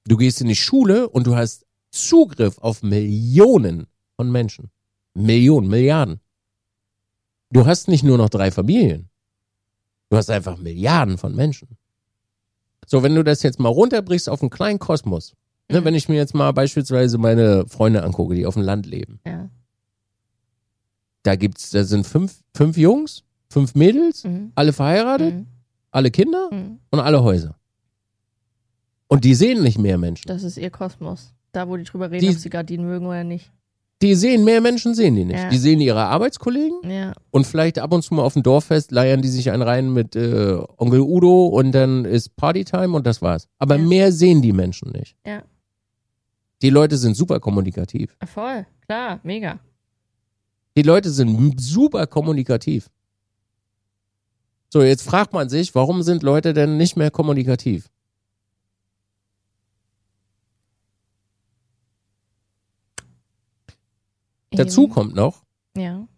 [0.05, 4.71] Du gehst in die Schule und du hast Zugriff auf Millionen von Menschen.
[5.15, 6.21] Millionen, Milliarden.
[7.51, 9.09] Du hast nicht nur noch drei Familien.
[10.11, 11.77] Du hast einfach Milliarden von Menschen.
[12.87, 15.35] So, wenn du das jetzt mal runterbrichst auf einen kleinen Kosmos,
[15.71, 15.85] ne, Mhm.
[15.85, 19.49] wenn ich mir jetzt mal beispielsweise meine Freunde angucke, die auf dem Land leben, Ja.
[21.23, 24.53] da gibt's, da sind fünf, fünf Jungs, fünf Mädels, Mhm.
[24.55, 25.47] alle verheiratet, Mhm.
[25.91, 26.79] alle Kinder Mhm.
[26.91, 27.55] und alle Häuser.
[29.09, 30.27] Und die sehen nicht mehr Menschen.
[30.29, 31.35] Das ist ihr Kosmos.
[31.53, 33.53] Da, wo die drüber reden, Die- ob sie Gardinen mögen oder nicht.
[34.01, 35.39] Die sehen mehr Menschen, sehen die nicht.
[35.39, 35.49] Ja.
[35.51, 39.23] Die sehen ihre Arbeitskollegen Ja, und vielleicht ab und zu mal auf dem Dorffest leiern
[39.23, 43.47] die sich einen rein mit äh, Onkel Udo und dann ist Partytime und das war's.
[43.59, 43.83] Aber Ja.
[43.83, 45.17] mehr sehen die Menschen nicht.
[45.27, 45.43] ja.
[46.63, 48.17] Die Leute sind super kommunikativ.
[48.25, 49.59] Voll, klar, mega.
[50.77, 52.89] Die Leute sind super kommunikativ.
[54.73, 57.91] So, jetzt fragt man sich, warum sind Leute denn nicht mehr kommunikativ?
[64.51, 64.93] Dazu Eben.
[64.93, 65.45] kommt noch,
[65.77, 66.09] Ja.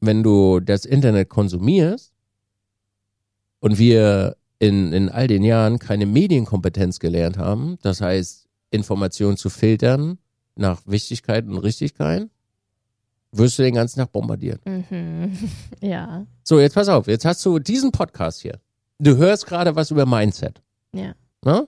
[0.00, 2.12] wenn du das Internet konsumierst
[3.60, 9.48] und wir in, in all den Jahren keine Medienkompetenz gelernt haben, das heißt, Informationen zu
[9.48, 10.18] filtern
[10.54, 12.28] nach Wichtigkeit und Richtigkeit,
[13.32, 14.60] wirst du den ganzen Tag bombardiert.
[14.66, 15.32] Mhm.
[15.80, 16.26] Ja.
[16.44, 18.60] So, jetzt pass auf, jetzt hast du diesen Podcast hier.
[18.98, 20.62] Du hörst gerade was über Mindset.
[20.92, 21.14] Ja.
[21.44, 21.66] Ne?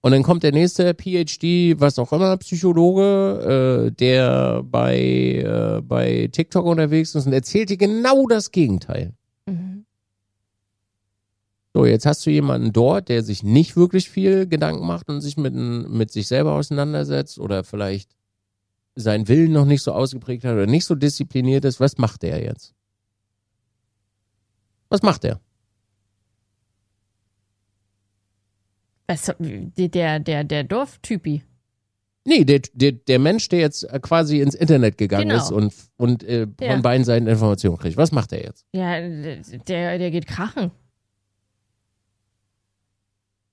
[0.00, 6.28] Und dann kommt der nächste PhD, was auch immer, Psychologe, äh, der bei, äh, bei
[6.30, 9.12] TikTok unterwegs ist und erzählt dir genau das Gegenteil.
[9.46, 9.86] Mhm.
[11.72, 15.36] So, jetzt hast du jemanden dort, der sich nicht wirklich viel Gedanken macht und sich
[15.36, 18.10] mit, mit sich selber auseinandersetzt oder vielleicht
[18.94, 22.42] seinen Willen noch nicht so ausgeprägt hat oder nicht so diszipliniert ist, was macht er
[22.42, 22.74] jetzt?
[24.88, 25.40] Was macht er?
[29.06, 31.42] Was, der, der, der Dorftypi.
[32.26, 35.42] Nee, der, der, der Mensch, der jetzt äh, quasi ins Internet gegangen genau.
[35.42, 37.98] ist und, und äh, von beiden Seiten Informationen kriegt.
[37.98, 38.64] Was macht er jetzt?
[38.72, 38.98] Ja,
[39.68, 40.70] der, der geht krachen.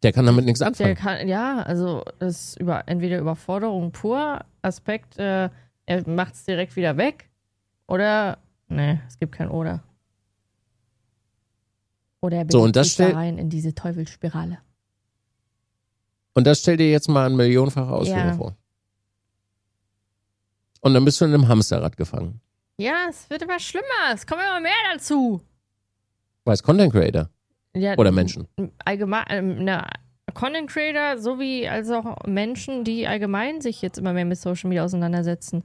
[0.04, 0.96] Der kann damit nichts Der anfangen.
[0.96, 5.50] kann, ja, also das ist über, entweder Überforderung pur, Aspekt, äh,
[5.86, 7.30] er macht es direkt wieder weg.
[7.88, 9.84] Oder, nee, es gibt kein Oder.
[12.22, 14.60] Oder er So, und das sich da stellt- rein in diese Teufelsspirale.
[16.34, 18.34] Und das stell dir jetzt mal in millionenfacher Ausführung Ja.
[18.34, 18.56] vor.
[20.82, 22.40] Und dann bist du in einem Hamsterrad gefangen.
[22.78, 23.86] Ja, es wird immer schlimmer.
[24.14, 25.42] Es kommen immer mehr dazu.
[26.46, 27.30] Weiß Content Creator
[27.76, 28.48] Ja, oder Menschen.
[28.84, 29.88] Allgemein, ähm, na,
[30.34, 34.84] Content Creator sowie als auch Menschen, die allgemein sich jetzt immer mehr mit Social Media
[34.84, 35.64] auseinandersetzen.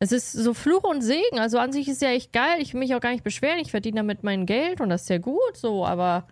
[0.00, 1.38] Es ist so Fluch und Segen.
[1.38, 2.60] Also an sich ist ja echt geil.
[2.60, 3.58] Ich will mich auch gar nicht beschweren.
[3.58, 6.26] Ich verdiene damit mein Geld und das ist ja gut so, aber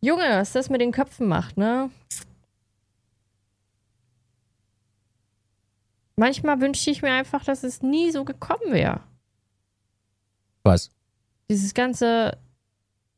[0.00, 1.90] Junge, was das mit den Köpfen macht, ne?
[6.16, 9.00] Manchmal wünschte ich mir einfach, dass es nie so gekommen wäre.
[10.64, 10.90] Was?
[11.48, 12.36] Dieses ganze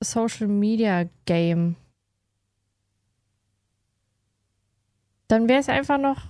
[0.02, 1.76] Social Media Game.
[5.28, 6.22] Dann wäre es einfach noch.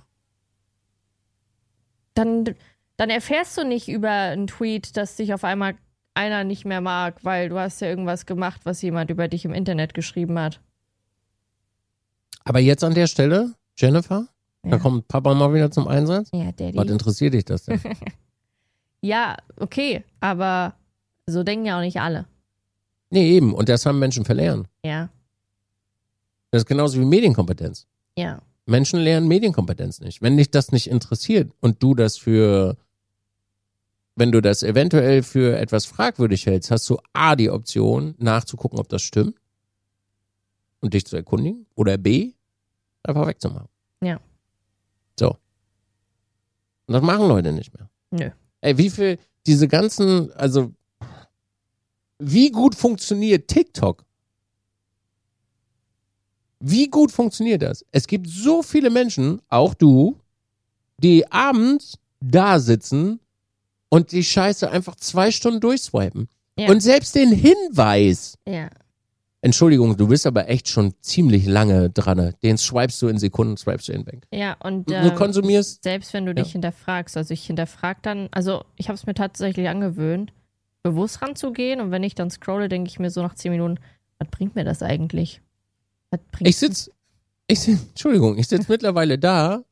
[2.15, 2.55] Dann,
[2.97, 5.77] dann erfährst du nicht über einen Tweet, dass dich auf einmal
[6.15, 9.55] einer nicht mehr mag, weil du hast ja irgendwas gemacht, was jemand über dich im
[9.55, 10.61] Internet geschrieben hat.
[12.45, 14.27] Aber jetzt an der Stelle, Jennifer,
[14.63, 14.79] da Ja.
[14.79, 16.31] kommt Papa mal wieder zum Einsatz.
[16.35, 16.91] Ja, Was Daddy.
[16.93, 17.81] interessiert dich das denn?
[19.03, 20.75] Ja, okay, aber
[21.27, 22.27] so denken ja auch nicht alle.
[23.11, 23.53] Nee, eben.
[23.55, 24.69] Und das haben Menschen verlernt.
[24.85, 25.11] Ja,
[26.51, 27.87] Das ist genauso wie Medienkompetenz.
[28.17, 30.23] ja, Menschen lernen Medienkompetenz nicht.
[30.23, 32.77] Wenn dich das nicht interessiert und du das für,
[34.15, 38.89] wenn du das eventuell für etwas fragwürdig hältst, hast du A, die Option nachzugucken, ob
[38.89, 39.35] das stimmt
[40.81, 42.33] und dich zu erkundigen oder B,
[43.03, 43.69] einfach wegzumachen.
[44.03, 44.21] Ja.
[45.19, 45.31] So.
[46.87, 47.89] Und das machen Leute nicht mehr.
[48.11, 48.31] Nö.
[48.61, 50.73] Ey, wie viel, diese ganzen, also,
[52.21, 54.05] wie gut funktioniert TikTok?
[56.61, 57.85] Wie gut funktioniert das?
[57.91, 60.19] Es gibt so viele Menschen, auch du,
[60.99, 63.19] die abends da sitzen
[63.89, 66.29] und die Scheiße einfach zwei Stunden durchswipen.
[66.59, 66.69] Ja.
[66.71, 68.69] Und selbst den Hinweis, ja.
[69.43, 73.89] Entschuldigung, du bist aber echt schon ziemlich lange dran, den swipest du in Sekunden, swipest
[73.89, 74.27] du in Bank.
[74.31, 76.53] Ja, und Du ähm, konsumierst, selbst wenn du dich Ja.
[76.53, 80.35] hinterfragst, also ich hinterfrag dann, also ich habe es mir tatsächlich angewöhnt,
[80.83, 83.79] bewusst ranzugehen und wenn ich dann scrolle, denke ich mir so nach zehn Minuten,
[84.19, 85.41] was bringt mir das eigentlich?
[86.41, 86.91] Ich sitz,
[87.47, 89.63] ich Entschuldigung, ich sitz mittlerweile da,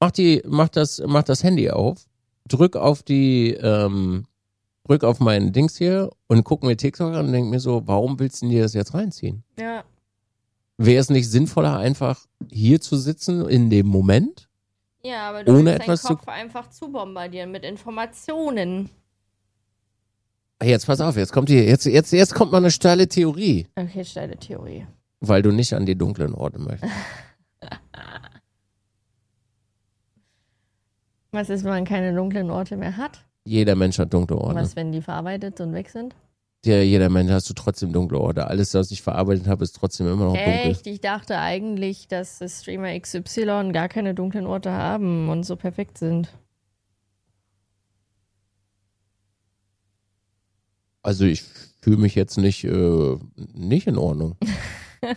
[0.00, 2.04] mach die, mach das, mach das Handy auf,
[2.46, 4.26] drück auf die, ähm,
[4.84, 8.18] drück auf meinen Dings hier und guck mir TikTok an und denk mir so, warum
[8.18, 9.44] willst du dir das jetzt reinziehen?
[9.58, 9.84] Ja,
[10.80, 14.48] Wäre es nicht sinnvoller, einfach hier zu sitzen in dem Moment?
[15.04, 18.90] ja aber du Ohne willst etwas zu- deinen Kopf einfach zu bombardieren mit Informationen.
[20.62, 24.04] Jetzt pass auf, jetzt kommt hier, jetzt, jetzt, jetzt kommt mal eine steile Theorie, Okay,
[24.04, 24.86] steile Theorie.
[25.20, 26.92] weil du nicht an die dunklen Orte möchtest.
[31.30, 33.24] Was ist, wenn man keine dunklen Orte mehr hat?
[33.44, 34.60] Jeder Mensch hat dunkle Orte.
[34.60, 36.14] Was, wenn die verarbeitet und weg sind?
[36.64, 38.46] Ja, jeder Mensch hast du trotzdem dunkle Orte.
[38.48, 40.70] Alles, was ich verarbeitet habe, ist trotzdem immer noch dunkel.
[40.70, 40.86] Echt?
[40.86, 45.98] Ich dachte eigentlich, dass das Streamer XY gar keine dunklen Orte haben und so perfekt
[45.98, 46.28] sind.
[51.08, 51.42] Also ich
[51.80, 53.16] fühle mich jetzt nicht, äh,
[53.54, 54.36] nicht in Ordnung.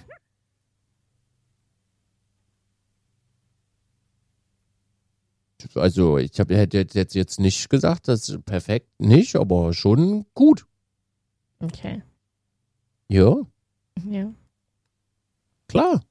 [5.76, 10.66] also ich hab, hätte jetzt, jetzt nicht gesagt, das ist perfekt nicht, aber schon gut.
[11.60, 12.02] Okay.
[13.10, 13.36] Ja,
[14.10, 14.32] Ja.
[15.68, 16.02] klar.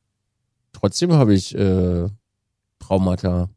[0.75, 2.07] Trotzdem habe ich äh,
[2.81, 3.49] Traumata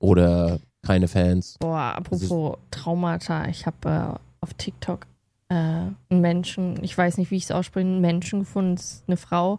[0.00, 1.58] oder keine Fans.
[1.60, 5.06] Boah, apropos Traumata, ich habe äh, auf TikTok
[5.48, 9.58] äh, einen Menschen, ich weiß nicht, wie ich es ausspreche, einen Menschen gefunden, eine Frau,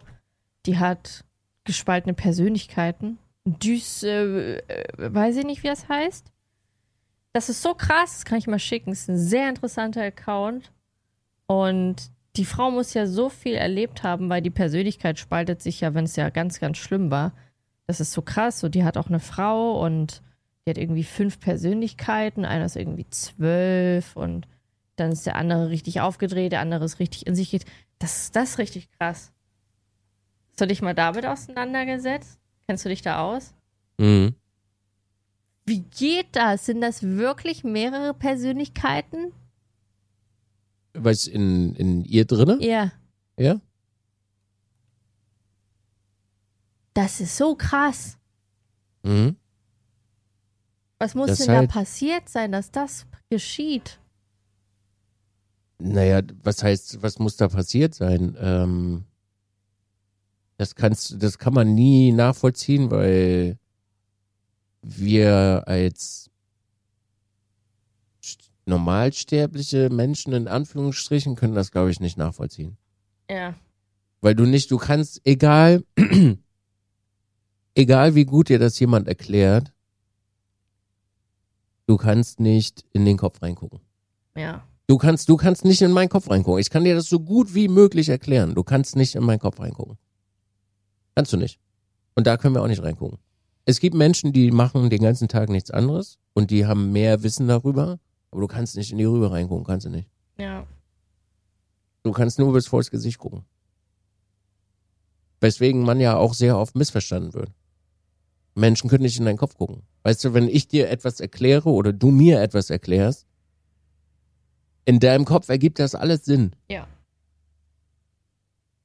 [0.64, 1.24] die hat
[1.64, 3.18] gespaltene Persönlichkeiten.
[3.44, 4.62] Düs, äh,
[4.96, 6.32] weiß ich nicht, wie das heißt.
[7.32, 8.90] Das ist so krass, das kann ich mal schicken.
[8.90, 10.72] Das ist ein sehr interessanter Account.
[11.46, 15.94] Und die Frau muss ja so viel erlebt haben, weil die Persönlichkeit spaltet sich ja,
[15.94, 17.32] wenn es ja ganz, ganz schlimm war.
[17.86, 18.60] Das ist so krass.
[18.60, 20.22] So, die hat auch eine Frau und
[20.64, 24.48] die hat irgendwie fünf Persönlichkeiten, einer ist irgendwie zwölf und
[24.96, 27.64] dann ist der andere richtig aufgedreht, der andere ist richtig in sich geht.
[27.98, 29.32] Das, das ist richtig krass.
[30.50, 32.38] Hast du dich mal damit auseinandergesetzt?
[32.66, 33.54] Kennst du dich da aus?
[33.98, 34.34] Mhm.
[35.66, 36.66] Wie geht das?
[36.66, 39.32] Sind das wirklich mehrere Persönlichkeiten?
[40.94, 42.58] Was in, in ihr drinne?
[42.60, 42.92] Ja.
[43.38, 43.60] Ja.
[46.94, 48.16] Das ist so krass.
[49.02, 49.36] Mhm.
[50.98, 53.98] Was muss Das denn halt- da passiert sein, dass das geschieht?
[55.78, 58.36] Naja, was heißt, was muss da passiert sein?
[58.40, 59.04] Ähm,
[60.56, 63.58] das kannst, das kann man nie nachvollziehen, weil
[64.82, 66.30] wir als
[68.22, 72.78] st- normalsterbliche Menschen in Anführungsstrichen können das, glaube ich, nicht nachvollziehen.
[73.30, 73.54] Ja.
[74.22, 75.84] Weil du nicht, du kannst, egal,
[77.74, 79.72] egal wie gut dir das jemand erklärt,
[81.86, 83.80] du kannst nicht in den Kopf reingucken.
[84.36, 84.66] Ja.
[84.88, 86.60] Du kannst, du kannst nicht in meinen Kopf reingucken.
[86.60, 88.54] Ich kann dir das so gut wie möglich erklären.
[88.54, 89.98] Du kannst nicht in meinen Kopf reingucken.
[91.16, 91.58] Kannst du nicht.
[92.14, 93.18] Und da können wir auch nicht reingucken.
[93.64, 97.48] Es gibt Menschen, die machen den ganzen Tag nichts anderes und die haben mehr Wissen
[97.48, 97.98] darüber,
[98.30, 100.08] aber du kannst nicht in die Rübe reingucken, kannst du nicht.
[100.38, 100.66] Ja.
[102.04, 103.44] Du kannst nur bis vors Gesicht gucken.
[105.40, 107.50] Weswegen man ja auch sehr oft missverstanden wird.
[108.54, 109.82] Menschen können nicht in deinen Kopf gucken.
[110.04, 113.25] Weißt du, wenn ich dir etwas erkläre oder du mir etwas erklärst,
[114.86, 116.52] in deinem Kopf ergibt das alles Sinn.
[116.70, 116.86] Ja.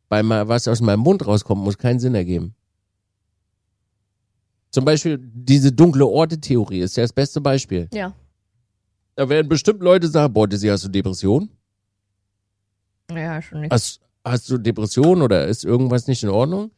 [0.09, 2.53] Weil mal was aus meinem Mund rauskommt, muss keinen Sinn ergeben.
[4.71, 7.87] Zum Beispiel diese dunkle Orte-Theorie ist ja das beste Beispiel.
[7.93, 8.13] Ja.
[9.15, 11.49] Da werden bestimmt Leute sagen, boah, Dizzy, hast du Depression?
[13.11, 13.71] Ja, schon nicht.
[13.71, 16.71] Hast, hast du Depression oder ist irgendwas nicht in Ordnung?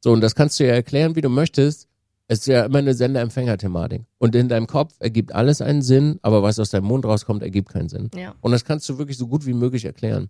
[0.00, 1.87] So, und das kannst du ja erklären, wie du möchtest.
[2.30, 4.04] Es ist ja immer eine Sender-Empfänger-Thematik.
[4.18, 7.70] Und in deinem Kopf ergibt alles einen Sinn, aber was aus deinem Mund rauskommt, ergibt
[7.70, 8.10] keinen Sinn.
[8.14, 8.34] Ja.
[8.42, 10.28] Und das kannst du wirklich so gut wie möglich erklären.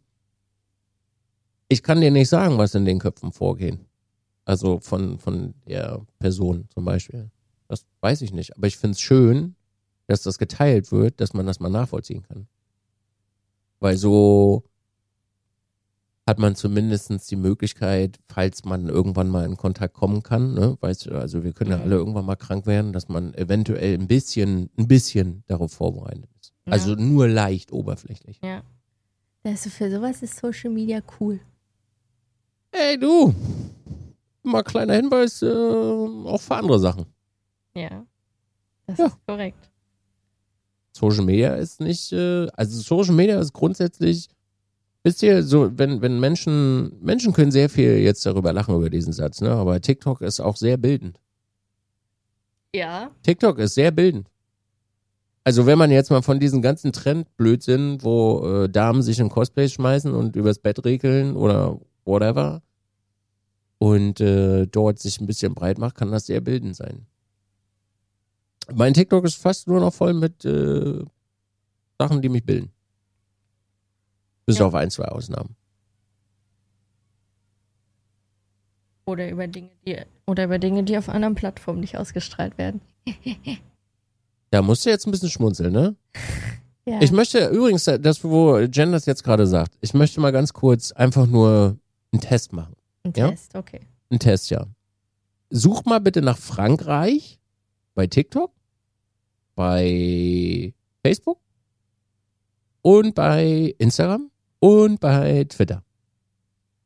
[1.68, 3.78] Ich kann dir nicht sagen, was in den Köpfen vorgeht.
[4.44, 7.30] Also von, von der Person zum Beispiel.
[7.66, 8.56] Das weiß ich nicht.
[8.56, 9.56] Aber ich finde es schön,
[10.06, 12.46] dass das geteilt wird, dass man das mal nachvollziehen kann.
[13.80, 14.62] Weil so
[16.28, 21.06] hat man zumindest die Möglichkeit, falls man irgendwann mal in Kontakt kommen kann, ne, weißt
[21.06, 21.82] du, also wir können ja Mhm.
[21.84, 26.52] alle irgendwann mal krank werden, dass man eventuell ein bisschen, ein bisschen darauf vorbereitet ist.
[26.66, 26.72] Ja.
[26.74, 28.38] Also nur leicht oberflächlich.
[28.42, 28.62] Ja.
[29.42, 31.40] Also für sowas ist Social Media cool.
[32.72, 33.34] Ey, du,
[34.42, 37.06] mal kleiner Hinweis, äh, auch für andere Sachen.
[37.74, 38.04] Ja.
[38.86, 39.06] Das Ja.
[39.06, 39.70] ist korrekt.
[40.92, 44.28] Social Media ist nicht, äh, also Social Media ist grundsätzlich,
[45.08, 49.14] wisst ihr, so, wenn, wenn Menschen, Menschen können sehr viel jetzt darüber lachen über diesen
[49.14, 51.18] Satz, ne, aber TikTok ist auch sehr bildend.
[52.74, 53.10] Ja.
[53.22, 54.28] TikTok ist sehr bildend.
[55.44, 59.72] Also wenn man jetzt mal von diesen ganzen Trendblödsinn, wo äh, Damen sich in Cosplays
[59.72, 62.60] schmeißen und übers Bett regeln oder whatever
[63.78, 67.06] und äh, dort sich ein bisschen breit macht, kann das sehr bildend sein.
[68.74, 71.02] Mein TikTok ist fast nur noch voll mit äh,
[71.98, 72.70] Sachen, die mich bilden.
[74.48, 74.64] Bis Ja.
[74.66, 75.54] auf ein, zwei Ausnahmen.
[79.04, 82.80] Oder über Dinge, die oder über Dinge, die auf anderen Plattformen nicht ausgestrahlt werden.
[84.50, 85.94] Da musst du jetzt ein bisschen schmunzeln, ne?
[86.86, 87.02] Ja.
[87.02, 90.90] Ich möchte übrigens, das, wo Jen das jetzt gerade sagt, ich möchte mal ganz kurz
[90.92, 91.76] einfach nur
[92.12, 92.74] einen Test machen.
[93.02, 93.28] Ein ja?
[93.28, 93.80] Test, okay.
[94.08, 94.64] Ein Test, ja.
[95.50, 97.38] Such mal bitte nach Frankreich
[97.94, 98.50] bei TikTok,
[99.54, 100.72] bei
[101.04, 101.38] Facebook
[102.80, 105.82] und bei Instagram und bei Twitter.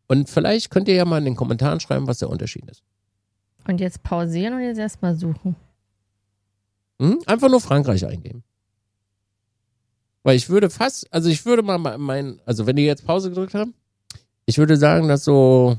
[0.08, 2.82] Und vielleicht könnt ihr ja mal in den Kommentaren schreiben, was der Unterschied ist.
[3.66, 5.56] Und jetzt pausieren und jetzt erstmal suchen.
[7.00, 7.20] Hm?
[7.26, 8.42] Einfach nur Frankreich eingeben.
[10.22, 13.54] Weil ich würde fast, also ich würde mal mein, also wenn die jetzt Pause gedrückt
[13.54, 13.74] haben,
[14.46, 15.78] ich würde sagen, dass so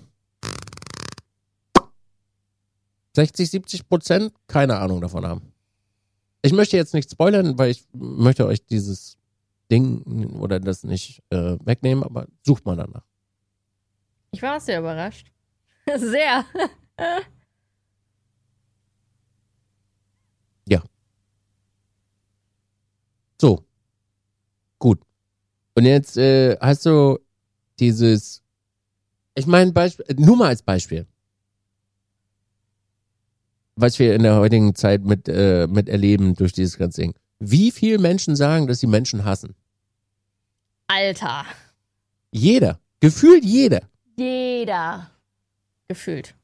[3.15, 5.53] 60, 70 Prozent keine Ahnung davon haben.
[6.41, 9.17] Ich möchte jetzt nicht spoilern, weil ich möchte euch dieses
[9.71, 13.05] Ding oder das nicht äh, wegnehmen, aber sucht mal danach.
[14.31, 15.31] Ich war sehr überrascht.
[15.97, 16.45] Sehr.
[23.43, 23.65] So.
[24.79, 25.01] Gut.
[25.75, 27.19] Und jetzt äh, hast du
[27.77, 28.41] dieses,
[29.35, 31.05] ich meine, Beispiel, nur mal als Beispiel.
[33.75, 37.15] Was wir in der heutigen Zeit mit, äh, mit erleben durch dieses ganze Ding.
[37.39, 39.55] Wie viele Menschen sagen, dass sie Menschen hassen?
[40.87, 41.45] Alter.
[42.31, 42.79] Jeder.
[42.99, 43.81] Gefühlt jeder.
[44.17, 45.09] Jeder.
[45.87, 46.35] Gefühlt.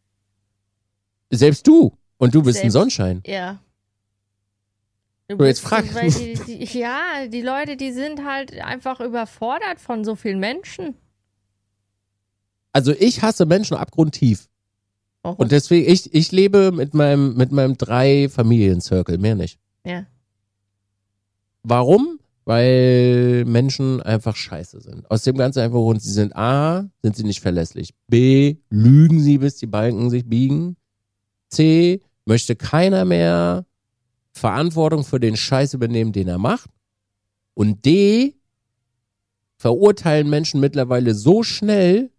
[1.30, 1.94] Selbst du.
[2.18, 2.74] Und du bist ein Selbst.
[2.74, 3.24] Sonnenschein.
[3.26, 3.60] Ja.
[5.28, 10.04] Du So, jetzt frag- die, die, ja, die Leute, die sind halt einfach überfordert von
[10.04, 10.96] so vielen Menschen.
[12.74, 14.48] Also ich hasse Menschen abgrundtief.
[15.22, 15.38] Warum?
[15.38, 19.60] Und deswegen, ich, ich lebe mit meinem, mit meinem drei Familien-Circle, mehr nicht.
[19.86, 20.06] ja.
[21.64, 22.19] Warum?
[22.46, 25.10] Weil Menschen einfach scheiße sind.
[25.12, 27.94] Aus dem ganzen einfachen Grund, sie sind A, sind sie nicht verlässlich.
[28.08, 30.76] B, lügen sie, bis die Balken sich biegen.
[31.50, 33.66] C, möchte keiner mehr
[34.32, 36.70] Verantwortung für den Scheiß übernehmen, den er macht.
[37.54, 38.36] Und D,
[39.58, 42.12] verurteilen Menschen mittlerweile so schnell,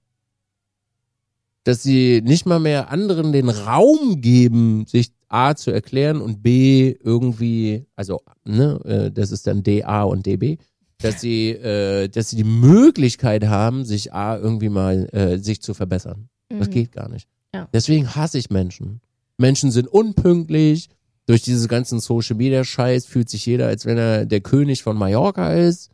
[1.64, 6.94] dass sie nicht mal mehr anderen den Raum geben, sich A zu erklären und B
[7.02, 10.58] irgendwie, also, ne, äh, das ist dann DA und DB,
[11.02, 15.72] dass sie, äh, dass sie die Möglichkeit haben, sich A irgendwie mal äh, sich zu
[15.74, 16.28] verbessern.
[16.48, 16.72] Das Mhm.
[16.72, 17.28] geht gar nicht.
[17.54, 17.68] Ja.
[17.72, 19.00] Deswegen hasse ich Menschen.
[19.38, 20.88] Menschen sind unpünktlich.
[21.26, 24.96] Durch diese ganzen Social Media Scheiß fühlt sich jeder, als wenn er der König von
[24.96, 25.90] Mallorca ist.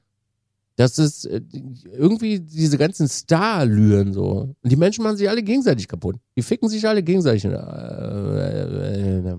[0.76, 1.40] Das ist äh,
[1.92, 4.54] irgendwie diese ganzen Star-Lüren so.
[4.62, 6.16] Und die Menschen machen sich alle gegenseitig kaputt.
[6.36, 7.46] Die ficken sich alle gegenseitig.
[7.46, 9.36] Äh, äh,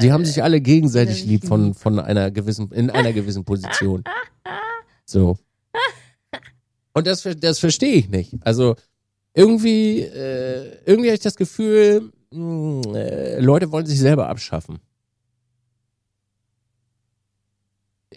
[0.00, 4.04] sie haben sich alle gegenseitig lieb von, von einer gewissen, in einer gewissen Position.
[5.10, 5.38] So.
[6.92, 8.34] Und das, das verstehe ich nicht.
[8.42, 8.76] Also
[9.32, 14.80] irgendwie, äh, irgendwie habe ich das Gefühl, mh, äh, Leute wollen sich selber abschaffen.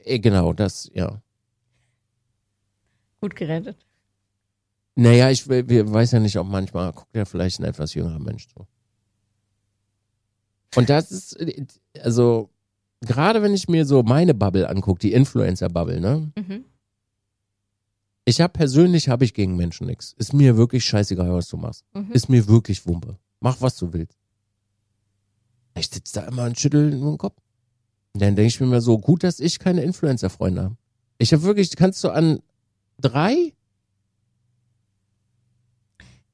[0.03, 1.21] Äh, Genau, das, ja.
[3.21, 3.77] Gut gerettet.
[4.95, 8.19] Naja, ich we- we- weiß ja nicht, ob manchmal guckt ja vielleicht ein etwas jüngerer
[8.19, 8.67] Mensch zu.
[10.75, 11.37] Und das ist,
[12.01, 12.49] also,
[13.01, 16.31] gerade wenn ich mir so meine Bubble angucke, die Influencer-Bubble, ne?
[16.35, 16.65] Mhm.
[18.25, 20.13] Ich habe persönlich habe ich gegen Menschen nichts.
[20.17, 21.83] Ist mir wirklich scheißegal, was du machst.
[21.93, 22.11] Mhm.
[22.11, 23.17] Ist mir wirklich Wumpe.
[23.39, 24.17] Mach, was du willst.
[25.77, 27.37] Ich sitze da immer und schüttel nur den Kopf.
[28.13, 30.77] Und dann denke ich mir mal so, gut, dass ich keine Influencer-Freunde habe.
[31.17, 32.41] Ich habe wirklich, kannst du an
[33.01, 33.53] drei,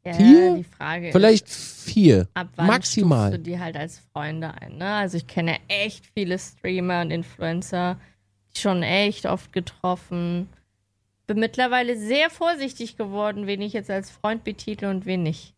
[0.05, 0.63] Ja, Vier?
[1.11, 2.29] vielleicht ist, vier.
[2.33, 3.31] ab wann maximal.
[3.31, 4.87] du die halt als Freunde ein, ne?
[4.93, 7.99] Also ich kenne echt viele Streamer und Influencer,
[8.55, 10.47] die schon echt oft getroffen.
[11.25, 15.53] Bin mittlerweile sehr vorsichtig geworden, wen ich jetzt als Freund betitle und wen nicht.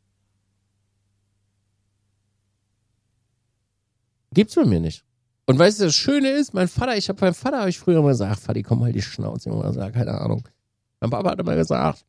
[4.34, 5.04] Gibt's bei mir nicht.
[5.46, 8.00] Und weißt du, das Schöne ist, mein Vater, ich habe meinem Vater, habe ich früher
[8.00, 10.48] immer gesagt, ach, Vati, komm mal die Schnauze, Junge, sag, keine Ahnung.
[11.00, 12.06] Mein Papa hat immer gesagt,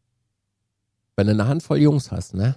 [1.16, 2.56] wenn du eine Handvoll Jungs hast, ne,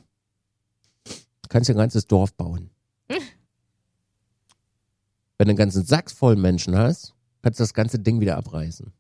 [1.50, 2.70] kannst du ein ganzes Dorf bauen.
[5.38, 8.92] Wenn du einen ganzen Sack voll Menschen hast, kannst du das ganze Ding wieder abreißen.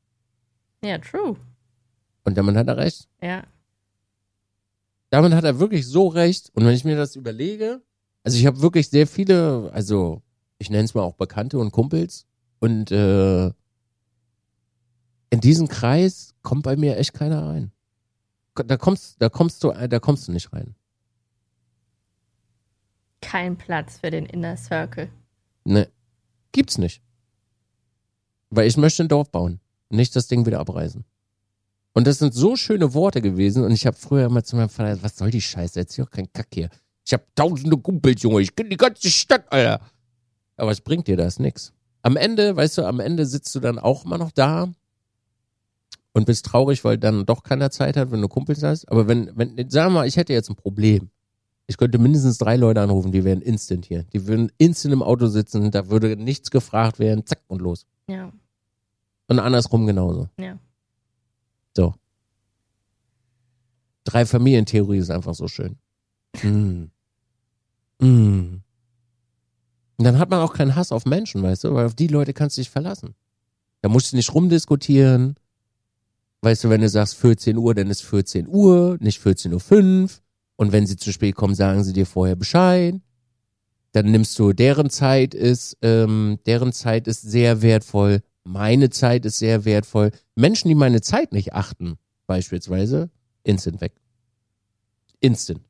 [0.83, 1.37] Ja, true.
[2.25, 3.07] Und damit hat er recht.
[3.21, 3.43] Ja.
[5.09, 6.51] Damit hat er wirklich so recht.
[6.53, 7.81] Und wenn ich mir das überlege,
[8.23, 10.21] also ich habe wirklich sehr viele, also
[10.57, 12.25] ich nenne es mal auch Bekannte und Kumpels.
[12.59, 13.51] Und äh,
[15.33, 17.71] in diesen Kreis kommt bei mir echt keiner rein.
[18.53, 20.75] Da kommst, da kommst du, da kommst du nicht rein.
[23.19, 25.09] Kein Platz für den Inner Circle.
[25.63, 25.89] Ne,
[26.51, 27.01] gibt's nicht.
[28.51, 29.59] Weil ich möchte ein Dorf bauen,
[29.89, 31.03] nicht das Ding wieder abreißen.
[31.93, 33.63] Und das sind so schöne Worte gewesen.
[33.63, 35.79] Und ich habe früher immer zu meinem Vater gesagt, was soll die Scheiße?
[35.79, 36.69] Jetzt hier auch kein Kack hier.
[37.07, 38.41] Ich habe tausende Kumpels, Junge.
[38.41, 39.83] Ich kenne die ganze Stadt, Alter.
[40.57, 41.39] Aber was bringt dir das?
[41.39, 41.73] Nix.
[42.03, 44.71] Am Ende, weißt du, am Ende sitzt du dann auch immer noch da
[46.13, 48.89] und bist traurig, weil dann doch keiner Zeit hat, wenn du Kumpels hast.
[48.89, 51.09] Aber wenn, wenn, wir mal, ich hätte jetzt ein Problem.
[51.65, 54.03] Ich könnte mindestens drei Leute anrufen, die wären instant hier.
[54.03, 57.85] Die würden instant im Auto sitzen, da würde nichts gefragt werden, zack und los.
[58.07, 58.31] Ja.
[59.27, 60.29] Und andersrum genauso.
[60.39, 60.59] Ja.
[61.75, 61.95] So.
[64.03, 65.77] Drei Familientheorie ist einfach so schön.
[66.43, 66.91] Mm.
[67.99, 68.61] Mm.
[69.97, 72.33] Und dann hat man auch keinen Hass auf Menschen, weißt du, weil auf die Leute
[72.33, 73.15] kannst du dich verlassen.
[73.81, 75.35] Da musst du nicht rumdiskutieren.
[76.43, 80.09] Weißt du, wenn du sagst 14 Uhr, dann ist 14 Uhr, nicht 14.05 Uhr.
[80.57, 82.99] Und wenn sie zu spät kommen, sagen sie dir vorher Bescheid.
[83.93, 88.19] Dann nimmst du, deren Zeit ist, ähm, deren Zeit ist sehr wertvoll.
[88.43, 90.11] Meine Zeit ist sehr wertvoll.
[90.35, 93.09] Menschen, die meine Zeit nicht achten, beispielsweise,
[93.43, 93.93] instant weg.
[95.21, 95.61] Instant.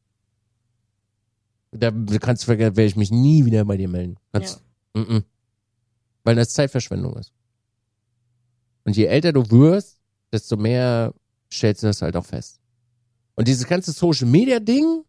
[1.69, 4.17] Da kannst du vergessen, werde ich mich nie wieder bei dir melden.
[4.31, 4.63] Kannst,
[4.95, 5.23] mm -mm.
[6.23, 7.31] Weil das Zeitverschwendung ist.
[8.85, 9.99] Und je älter du wirst,
[10.33, 11.13] desto mehr
[11.51, 12.59] stellst du das halt auch fest.
[13.35, 15.03] Und dieses ganze Social Media Ding,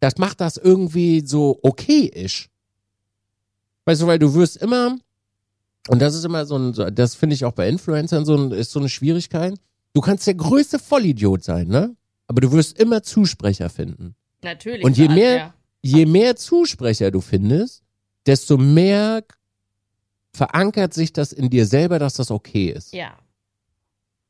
[0.00, 2.48] das macht das irgendwie so okay-ish.
[3.86, 4.98] Weißt du, weil du wirst immer,
[5.88, 8.70] und das ist immer so ein, das finde ich auch bei Influencern so ein, ist
[8.70, 9.54] so eine Schwierigkeit.
[9.94, 11.96] Du kannst der größte Vollidiot sein, ne?
[12.26, 14.14] Aber du wirst immer Zusprecher finden.
[14.42, 14.84] Natürlich.
[14.84, 15.54] Und je mehr-.
[15.82, 17.84] Je mehr Zusprecher du findest,
[18.26, 19.22] desto mehr
[20.36, 22.92] verankert sich das in dir selber, dass das okay ist.
[22.92, 23.18] Ja.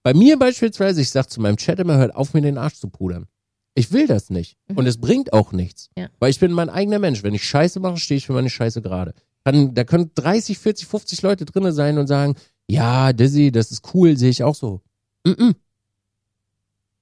[0.02, 2.88] Bei mir beispielsweise, ich sag zu meinem Chat immer, hört auf, mir den Arsch zu
[2.88, 3.26] pudern.
[3.74, 4.56] Ich will das nicht.
[4.68, 4.78] Mhm.
[4.78, 5.90] Und es bringt auch nichts.
[5.96, 6.08] Ja.
[6.18, 7.22] Weil ich bin mein eigener Mensch.
[7.22, 9.14] Wenn ich Scheiße mache, stehe ich für meine Scheiße gerade.
[9.44, 12.36] Kann, da können 30, 40, 50 Leute drinne sein und sagen,
[12.68, 14.80] ja, Dizzy, das ist cool, sehe ich auch so.
[15.24, 15.54] Mm -mm.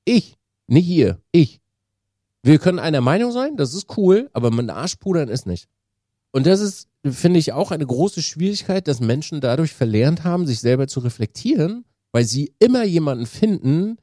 [0.04, 0.36] Ich,
[0.66, 1.60] nicht ihr, ich.
[2.42, 5.68] Wir können einer Meinung sein, das ist cool, aber mit Arschpudern ist nicht.
[6.30, 10.60] Und das ist, finde ich, auch eine große Schwierigkeit, dass Menschen dadurch verlernt haben, sich
[10.60, 13.98] selber zu reflektieren, weil sie immer jemanden finden,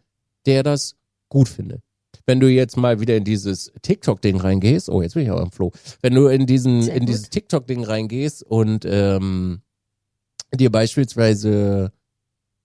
[0.45, 0.95] der das
[1.29, 1.81] gut findet.
[2.25, 5.51] Wenn du jetzt mal wieder in dieses TikTok-Ding reingehst, oh, jetzt bin ich auch am
[5.51, 5.71] Floh.
[6.01, 9.61] Wenn du in diesen, in dieses TikTok-Ding reingehst und ähm,
[10.53, 11.91] dir beispielsweise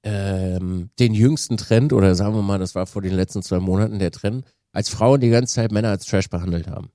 [0.02, 3.98] ähm, den jüngsten Trend, oder sagen wir mal, das war vor den letzten zwei Monaten
[3.98, 6.90] der Trend, als Frauen die ganze Zeit Männer als Trash behandelt haben.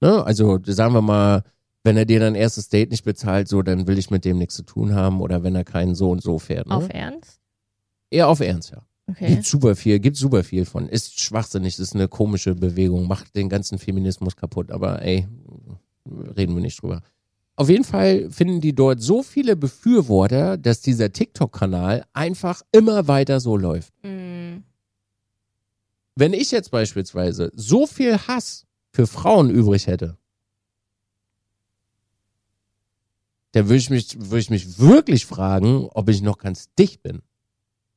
[0.00, 0.24] Ne?
[0.24, 1.44] Also sagen wir mal,
[1.84, 4.54] wenn er dir dein erstes Date nicht bezahlt, so, dann will ich mit dem nichts
[4.54, 6.68] zu tun haben oder wenn er keinen so und so fährt.
[6.68, 6.74] Ne?
[6.74, 7.40] Auf Ernst?
[8.10, 8.82] Eher auf Ernst, ja.
[9.08, 9.28] Okay.
[9.28, 10.88] Gibt super viel, gibt super viel von.
[10.88, 15.26] Ist schwachsinnig, ist eine komische Bewegung, macht den ganzen Feminismus kaputt, aber ey,
[16.36, 17.02] reden wir nicht drüber.
[17.56, 23.40] Auf jeden Fall finden die dort so viele Befürworter, dass dieser TikTok-Kanal einfach immer weiter
[23.40, 23.92] so läuft.
[24.02, 24.62] Mm,
[26.14, 30.16] Wenn ich jetzt beispielsweise so viel Hass für Frauen übrig hätte,
[33.52, 37.22] dann würde ich mich, würde ich mich wirklich fragen, ob ich noch ganz dicht bin.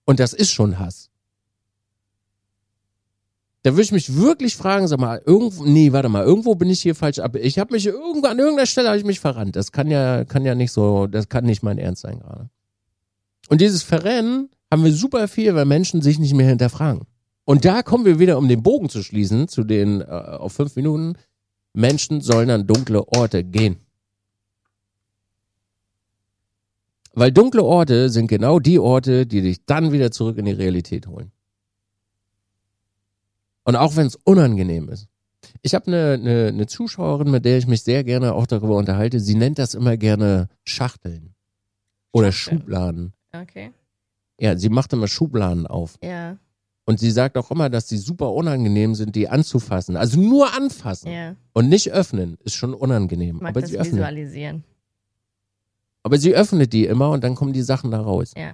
[0.06, 1.10] Und das ist schon Hass.
[3.64, 6.82] Da würde ich mich wirklich fragen, sag mal, irgendwo, nee, warte mal, irgendwo bin ich
[6.82, 7.36] hier falsch ab.
[7.36, 9.56] Ich habe mich irgendwo an irgendeiner Stelle habe ich mich verrannt.
[9.56, 12.50] Das kann ja, kann ja nicht so, das kann nicht mein Ernst sein gerade.
[13.50, 17.08] Und dieses Verrennen haben wir super viel, weil Menschen sich nicht mehr hinterfragen.
[17.44, 20.76] Und da kommen wir wieder, um den Bogen zu schließen, zu den äh, auf fünf
[20.76, 21.14] Minuten.
[21.74, 23.85] Menschen sollen an dunkle Orte gehen.
[27.16, 31.08] Weil dunkle Orte sind genau die Orte, die dich dann wieder zurück in die Realität
[31.08, 31.32] holen.
[33.64, 35.08] Und auch wenn es unangenehm ist.
[35.62, 39.20] Ich habe eine, eine, eine Zuschauerin, mit der ich mich sehr gerne auch darüber unterhalte.
[39.20, 41.34] Sie nennt das immer gerne Schachteln
[42.12, 42.62] oder Schachteln.
[42.62, 43.14] Schubladen.
[43.34, 43.72] okay.
[44.40, 45.98] Ja, sie macht immer Schubladen auf.
[46.04, 46.38] Ja,
[46.86, 49.96] Und sie sagt auch immer, dass die super unangenehm sind, die anzufassen.
[49.96, 51.36] Also nur anfassen ja.
[51.54, 53.38] und nicht öffnen ist schon unangenehm.
[53.38, 53.96] Ich mag Aber das sie öffnet.
[53.96, 54.64] visualisieren.
[56.06, 58.32] Aber sie öffnet die immer und dann kommen die Sachen da raus.
[58.38, 58.54] Ja.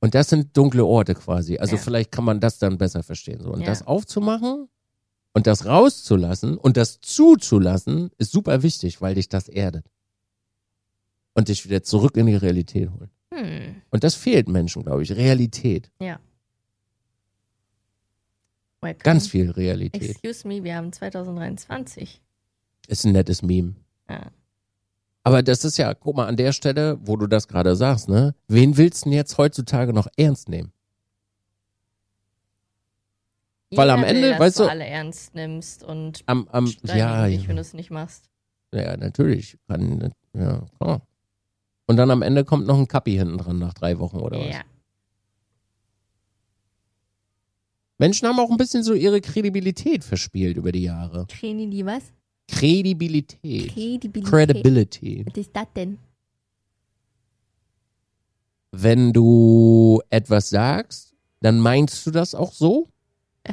[0.00, 1.56] Und das sind dunkle Orte quasi.
[1.56, 1.82] Also Ja.
[1.82, 3.40] vielleicht kann man das dann besser verstehen.
[3.40, 3.52] So.
[3.52, 3.66] Und Ja.
[3.66, 4.68] das aufzumachen
[5.32, 9.86] und das rauszulassen und das zuzulassen, ist super wichtig, weil dich das erdet.
[11.34, 13.10] Und dich wieder zurück in die Realität holt.
[13.32, 13.76] Hm.
[13.90, 15.12] Und das fehlt Menschen, glaube ich.
[15.12, 15.92] Realität.
[18.80, 19.02] Welcome.
[19.04, 20.02] Ganz viel Realität.
[20.02, 22.20] Excuse me, wir haben 2023.
[22.88, 23.76] Ist ein nettes Meme.
[24.10, 24.32] Ja.
[25.28, 28.34] Aber das ist ja, guck mal, an der Stelle, wo du das gerade sagst, ne?
[28.46, 30.72] Wen willst du denn jetzt heutzutage noch ernst nehmen?
[33.72, 36.66] Weil am Jeder Ende, will, dass weißt du du- alle ernst nimmst und Am, am,
[36.84, 37.48] ja, dich, ja.
[37.48, 38.30] wenn du es nicht machst.
[38.72, 39.58] Ja, natürlich.
[39.68, 41.02] Kann, ja, klar.
[41.86, 44.48] Und dann am Ende kommt noch ein Kappi hinten dran nach drei Wochen oder was.
[44.54, 44.62] Ja.
[47.98, 51.26] Menschen haben auch ein bisschen so ihre Kredibilität verspielt über die Jahre.
[51.26, 52.12] Training die was?
[52.48, 53.72] Kredibilität.
[53.72, 54.30] Credibility.
[54.30, 55.24] Credibility.
[55.26, 55.98] Was ist das denn?
[58.72, 62.88] Wenn du etwas sagst, dann meinst du das auch so.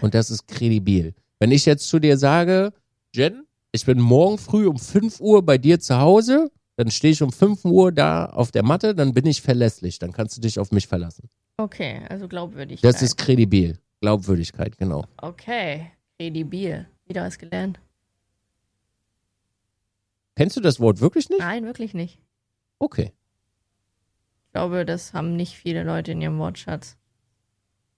[0.01, 1.13] Und das ist kredibil.
[1.39, 2.73] Wenn ich jetzt zu dir sage,
[3.13, 7.21] Jen, ich bin morgen früh um 5 Uhr bei dir zu Hause, dann stehe ich
[7.21, 9.99] um 5 Uhr da auf der Matte, dann bin ich verlässlich.
[9.99, 11.29] Dann kannst du dich auf mich verlassen.
[11.57, 12.81] Okay, also glaubwürdig.
[12.81, 13.77] Das ist kredibil.
[14.01, 15.05] Glaubwürdigkeit, genau.
[15.21, 16.87] Okay, kredibil.
[17.07, 17.79] Wieder was gelernt.
[20.35, 21.39] Kennst du das Wort wirklich nicht?
[21.39, 22.19] Nein, wirklich nicht.
[22.79, 23.13] Okay.
[24.47, 26.97] Ich glaube, das haben nicht viele Leute in ihrem Wortschatz.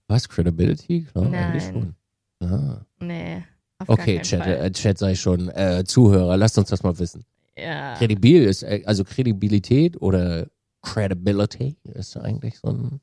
[0.08, 0.30] Was?
[0.30, 1.04] Credibility?
[1.04, 1.96] Klar, eigentlich Nein.
[2.40, 2.50] schon.
[2.50, 2.86] Ah.
[3.00, 3.44] Nee.
[3.86, 5.50] Okay, Chat, äh, Chat sei schon.
[5.50, 7.26] Äh, Zuhörer, lasst uns das mal wissen.
[7.56, 7.96] Ja.
[7.96, 10.48] Kredibil ist, äh, also Kredibilität oder
[10.82, 13.02] Credibility ist eigentlich so ein.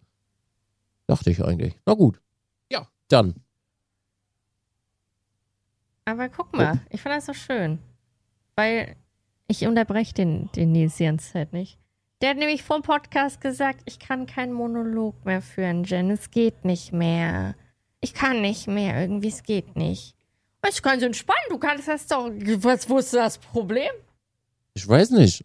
[1.06, 1.78] Dachte ich eigentlich.
[1.86, 2.20] Na gut.
[2.70, 3.34] Ja, dann.
[6.06, 7.78] Aber guck mal, ich fand das so schön.
[8.56, 8.96] Weil
[9.48, 11.78] ich unterbreche den, den Nils die ganze Zeit nicht.
[12.20, 16.10] Der hat nämlich vor dem Podcast gesagt, ich kann keinen Monolog mehr führen, Jen.
[16.10, 17.54] Es geht nicht mehr.
[18.00, 19.00] Ich kann nicht mehr.
[19.00, 20.14] Irgendwie, es geht nicht.
[20.68, 21.42] Ich kann so entspannen.
[21.50, 22.30] Du kannst das doch.
[22.58, 23.90] Was, wo ist das Problem?
[24.72, 25.44] Ich weiß nicht.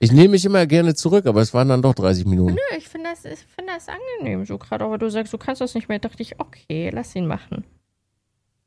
[0.00, 2.54] Ich nehme mich immer gerne zurück, aber es waren dann doch 30 Minuten.
[2.54, 4.44] Nö, ich finde das, ich find das angenehm.
[4.44, 6.00] So gerade, aber du sagst, du kannst das nicht mehr.
[6.00, 7.64] Dachte ich, okay, lass ihn machen.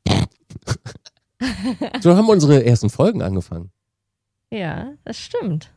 [2.00, 3.70] So haben unsere ersten Folgen angefangen.
[4.50, 5.72] Ja, das stimmt.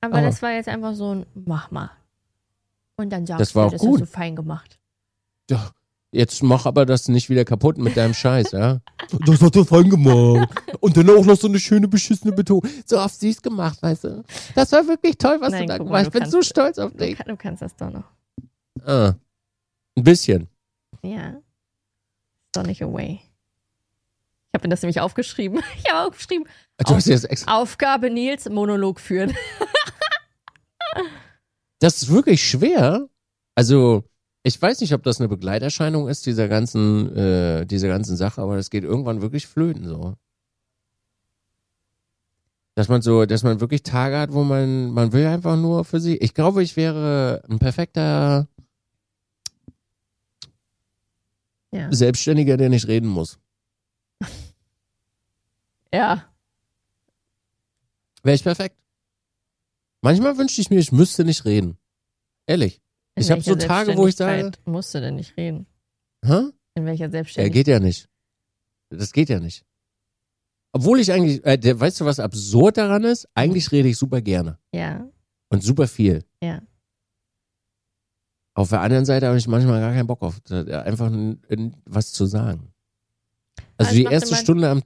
[0.00, 1.90] Aber Aber- das war jetzt einfach so ein Mach mal.
[2.96, 4.00] Und dann sagst Das war du, das gut.
[4.00, 4.78] hast du fein gemacht.
[5.50, 5.70] Ja,
[6.10, 8.80] jetzt mach aber das nicht wieder kaputt mit deinem Scheiß, ja?
[9.26, 10.48] Das hat er fein gemacht.
[10.80, 12.68] Und dann auch noch so eine schöne beschissene Betonung.
[12.84, 14.24] So oft süß gemacht, weißt du?
[14.54, 16.02] Das war wirklich toll, was Nein, du da gemacht hast.
[16.04, 17.16] du Ich bin kannst- so stolz auf Du, dich.
[17.16, 18.04] kann, du kannst das doch noch.
[18.84, 19.14] Ah,
[19.96, 20.48] ein bisschen.
[21.02, 21.30] Ja.
[21.30, 23.20] Ist doch nicht away.
[24.54, 25.60] habe mir das nämlich aufgeschrieben.
[25.78, 26.46] Ich habe aufgeschrieben.
[26.86, 27.60] Du hast jetzt extra.
[27.60, 29.34] Aufgabe Nils, Monolog führen.
[31.80, 33.08] Das ist wirklich schwer.
[33.54, 34.02] Also,
[34.42, 38.56] ich weiß nicht, ob das eine Begleiterscheinung ist, dieser ganzen, äh, dieser ganzen Sache, aber
[38.56, 40.16] das geht irgendwann wirklich flöten so.
[42.74, 46.00] Dass man so, dass man wirklich Tage hat, wo man, man will einfach nur für
[46.00, 46.16] sie.
[46.16, 48.48] Ich glaube, ich wäre ein perfekter
[51.70, 51.92] Ja.
[51.92, 53.38] Selbstständiger, der nicht reden muss.
[55.92, 56.24] Ja.
[58.28, 58.76] Wäre ich perfekt.
[60.02, 61.78] Manchmal wünschte ich mir, ich müsste nicht reden.
[62.46, 62.82] Ehrlich.
[63.14, 65.66] In Ich hab so Tage, wo ich sage- Musst du denn nicht reden?
[66.22, 66.50] Hä?
[66.74, 67.54] In welcher Selbstständigkeit?
[67.54, 68.10] geht ja nicht.
[68.90, 69.64] Das geht ja nicht.
[70.72, 73.26] Obwohl ich eigentlich, äh, der, weißt du, was absurd daran ist?
[73.34, 75.08] Eigentlich rede ich super gerne Ja,
[75.48, 76.22] und super viel.
[76.42, 76.60] ja.
[78.54, 81.10] Auf der anderen Seite habe ich manchmal gar keinen Bock auf, einfach
[81.86, 82.74] was zu sagen.
[83.78, 84.82] Also Also die erste Stunde am,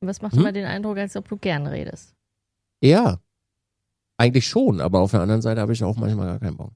[0.00, 0.40] was macht Hm?
[0.40, 2.13] immer den Eindruck, als ob du gern redest?
[2.84, 3.20] Ja,
[4.16, 6.72] eigentlich schon, aber auf der anderen Seite habe ich auch manchmal gar keinen Bock.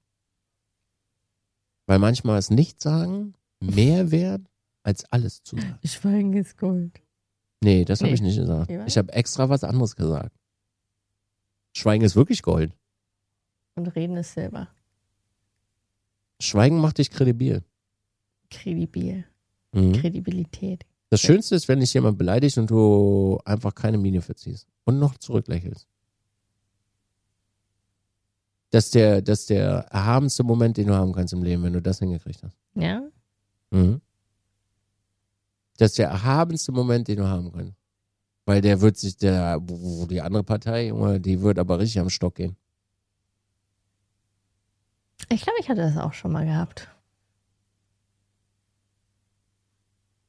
[1.87, 4.43] Weil manchmal ist nichts sagen mehr wert,
[4.83, 5.79] als alles zu sagen.
[5.85, 7.01] Schweigen ist Gold.
[7.61, 8.15] Nee, das habe Nee.
[8.15, 8.71] ich nicht gesagt.
[8.87, 10.33] Ich habe extra was anderes gesagt.
[11.75, 12.73] Schweigen ist wirklich Gold.
[13.75, 14.69] Und reden ist Silber.
[16.41, 17.65] Schweigen macht dich kredibil.
[18.51, 19.25] Kredibil.
[19.73, 19.93] Mhm.
[19.93, 20.85] Kredibilität.
[21.11, 25.17] Das Schönste ist, wenn dich jemand beleidigt und du einfach keine Miene verziehst und noch
[25.17, 25.89] zurücklächelst.
[28.71, 31.73] Das ist der, das ist der erhabenste Moment, den du haben kannst im Leben, wenn
[31.73, 32.57] du das hingekriegt hast.
[32.75, 33.03] Ja?
[33.71, 34.01] Mhm.
[35.79, 37.75] Das ist der erhabenste Moment, den du haben kannst.
[38.45, 42.35] Weil der wird sich, der, die andere Partei, Junge, die wird aber richtig am Stock
[42.35, 42.57] gehen.
[45.29, 46.89] Ich glaube, ich hatte das auch schon mal gehabt.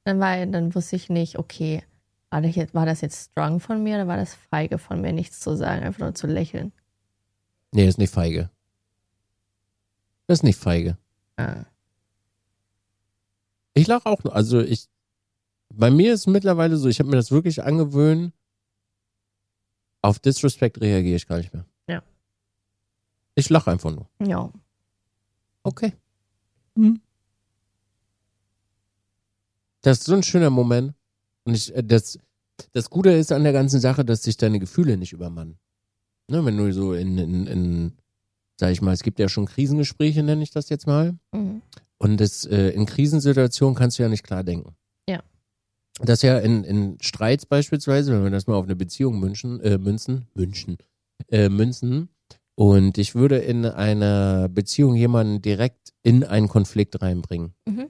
[0.04, 1.84] Dann, war, dann wusste ich nicht, okay,
[2.30, 5.14] war das, jetzt, war das jetzt strong von mir oder war das feige von mir,
[5.14, 6.72] nichts zu sagen, einfach nur zu lächeln?
[7.72, 8.50] Nee, ist nicht feige.
[10.28, 10.98] Das ist nicht feige.
[11.38, 11.66] Ah.
[13.74, 14.36] Ich lache auch, nur.
[14.36, 14.88] also ich,
[15.70, 18.34] bei mir ist es mittlerweile so, ich habe mir das wirklich angewöhnt,
[20.02, 21.66] auf Disrespect reagiere ich gar nicht mehr.
[21.88, 22.04] Ja.
[23.36, 24.10] Ich lache einfach nur.
[24.26, 24.52] Ja.
[25.64, 25.94] Okay.
[26.76, 27.02] Hm.
[29.82, 30.94] Das ist so ein schöner Moment.
[31.44, 32.20] Und ich, äh, das,
[32.74, 35.58] das Gute ist an der ganzen Sache, dass sich deine Gefühle nicht übermannen.
[36.30, 37.92] Ne, wenn du so in, in, in,
[38.60, 41.18] sag ich mal, es gibt ja schon Krisengespräche, nenne ich das jetzt mal.
[41.34, 41.62] Mhm.
[41.98, 44.76] Und das, äh, in Krisensituationen kannst du ja nicht klar denken.
[45.08, 45.22] Ja.
[46.02, 49.78] Das ja in, in Streits beispielsweise, wenn wir das mal auf eine Beziehung münchen, äh,
[49.78, 50.78] münzen, münchen,
[51.28, 52.10] äh, münzen.
[52.56, 57.54] Und ich würde in einer Beziehung jemanden direkt in einen Konflikt reinbringen.
[57.66, 57.88] Mhm.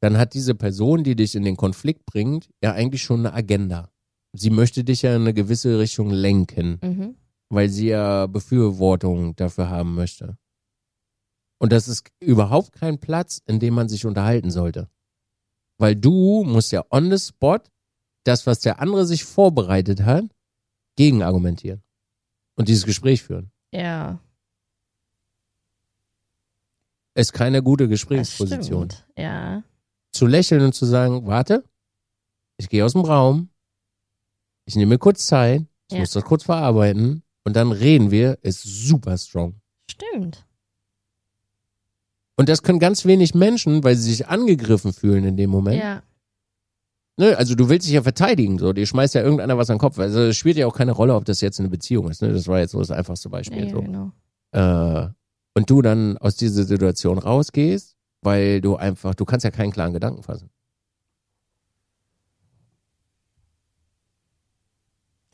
[0.00, 3.90] Dann hat diese Person, die dich in den Konflikt bringt, ja eigentlich schon eine Agenda.
[4.32, 7.14] Sie möchte dich ja in eine gewisse Richtung lenken Mhm.
[7.50, 10.38] Weil sie ja Befürwortung dafür haben möchte.
[11.58, 14.88] Und das ist überhaupt kein Platz, in dem man sich unterhalten sollte.
[15.78, 17.58] Weil du musst ja on the spot
[18.24, 20.24] das, was der andere sich vorbereitet hat,
[20.96, 21.82] gegen argumentieren.
[22.56, 23.50] Und dieses Gespräch führen.
[23.72, 24.20] Ja,
[27.14, 28.88] Ist keine gute Gesprächsposition.
[29.16, 29.62] Ja.
[30.12, 31.64] Zu lächeln und zu sagen, warte,
[32.56, 33.50] ich gehe aus dem Raum,
[34.64, 36.00] ich nehme mir kurz Zeit, ich Ja.
[36.00, 39.60] muss das kurz verarbeiten und dann reden wir, ist super strong.
[39.90, 40.46] Stimmt.
[42.36, 45.82] Und das können ganz wenig Menschen, weil sie sich angegriffen fühlen in dem Moment.
[45.82, 46.02] Ja.
[47.18, 47.36] Ne?
[47.36, 48.72] Also du willst dich ja verteidigen, so.
[48.72, 49.98] Dir schmeißt ja irgendeiner was an den Kopf.
[49.98, 52.22] Also es spielt ja auch keine Rolle, ob das jetzt eine Beziehung ist.
[52.22, 52.32] Ne?
[52.32, 53.64] Das war jetzt so das einfachste Beispiel.
[53.64, 53.82] Ja, so.
[53.82, 54.12] genau.
[54.52, 55.08] Äh,
[55.54, 59.92] und du dann aus dieser Situation rausgehst, weil du einfach, du kannst ja keinen klaren
[59.92, 60.48] Gedanken fassen.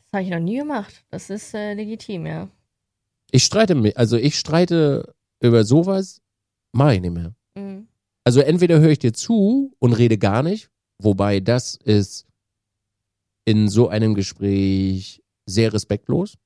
[0.07, 1.05] Das habe ich noch nie gemacht.
[1.09, 2.49] Das ist äh, legitim, ja.
[3.31, 6.21] Ich streite mich, also ich streite über sowas,
[6.71, 7.35] mache ich nicht mehr.
[7.55, 7.87] Mhm.
[8.23, 12.25] Also entweder höre ich dir zu und rede gar nicht, wobei das ist
[13.45, 16.37] in so einem Gespräch sehr respektlos.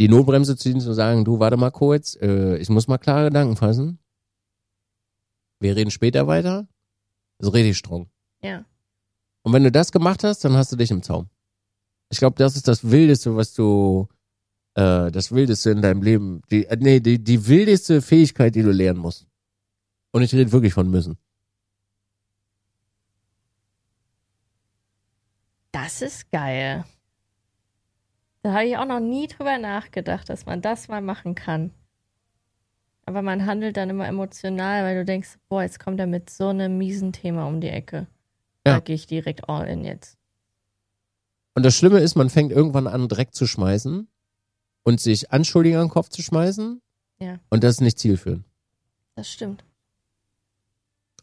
[0.00, 3.56] Die Notbremse ziehen zu sagen, du warte mal kurz, äh, ich muss mal klare Gedanken
[3.56, 3.98] fassen.
[5.60, 6.68] Wir reden später weiter.
[7.38, 8.08] Das ist richtig strong.
[8.42, 8.64] Ja.
[9.42, 11.28] Und wenn du das gemacht hast, dann hast du dich im Zaum.
[12.10, 14.08] Ich glaube, das ist das Wildeste, was du,
[14.74, 18.70] äh, das Wildeste in deinem Leben, die, äh, nee, die, die wildeste Fähigkeit, die du
[18.70, 19.26] lernen musst.
[20.12, 21.18] Und ich rede wirklich von müssen.
[25.72, 26.84] Das ist geil.
[28.42, 31.72] Da habe ich auch noch nie drüber nachgedacht, dass man das mal machen kann.
[33.04, 36.48] Aber man handelt dann immer emotional, weil du denkst, boah, jetzt kommt er mit so
[36.48, 38.06] einem miesen Thema um die Ecke.
[38.64, 38.80] Da Ja.
[38.80, 40.17] gehe ich direkt all in jetzt.
[41.54, 44.08] Und das Schlimme ist, man fängt irgendwann an, Dreck zu schmeißen
[44.84, 46.80] und sich Anschuldigungen an den Kopf zu schmeißen.
[47.20, 47.38] Ja.
[47.50, 48.44] Und das ist nicht zielführend.
[49.16, 49.64] Das stimmt.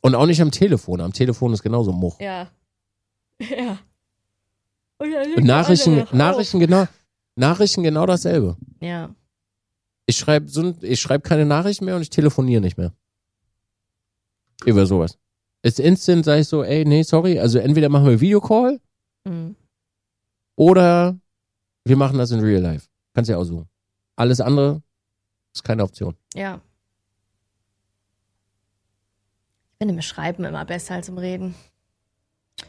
[0.01, 1.01] Und auch nicht am Telefon.
[1.01, 2.19] Am Telefon ist genauso Much.
[2.19, 2.49] Ja.
[3.39, 3.79] Ja.
[4.97, 6.13] Und, Und Nachrichten, auf.
[6.13, 6.87] Nachrichten genau,
[7.35, 8.55] Nachrichten genau dasselbe.
[8.79, 9.13] Ja.
[10.05, 12.93] Ich schreibe so, ich schreibe keine Nachrichten mehr und ich telefoniere nicht mehr.
[14.65, 15.17] Über sowas.
[15.63, 17.39] Ist instant, sage ich so, ey, nee, sorry.
[17.39, 18.79] Also entweder machen wir Videocall
[19.25, 19.55] Mhm.
[20.55, 21.17] Oder
[21.83, 22.87] wir machen das in Real Life.
[23.13, 23.69] Kannst ja aussuchen.
[24.15, 24.81] Alles andere
[25.53, 26.15] ist keine Option.
[26.33, 26.61] Ja.
[29.73, 31.53] Ich finde im Schreiben immer besser als im Reden.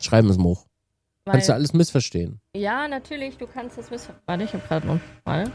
[0.01, 0.65] Schreiben ist Much.
[1.25, 2.41] Weil, Kannst du alles missverstehen.
[2.55, 4.15] ja, natürlich, du kannst das wissen.
[4.27, 5.01] Warte, ich habe gerade noch.
[5.25, 5.51] Warte.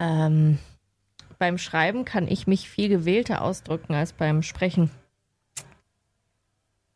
[0.00, 0.58] Ähm,
[1.38, 4.90] beim Schreiben kann ich mich viel gewählter ausdrücken als beim Sprechen.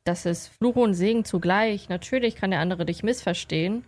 [0.04, 1.88] Das ist Fluch und Segen zugleich.
[1.88, 3.84] Natürlich kann der andere dich missverstehen,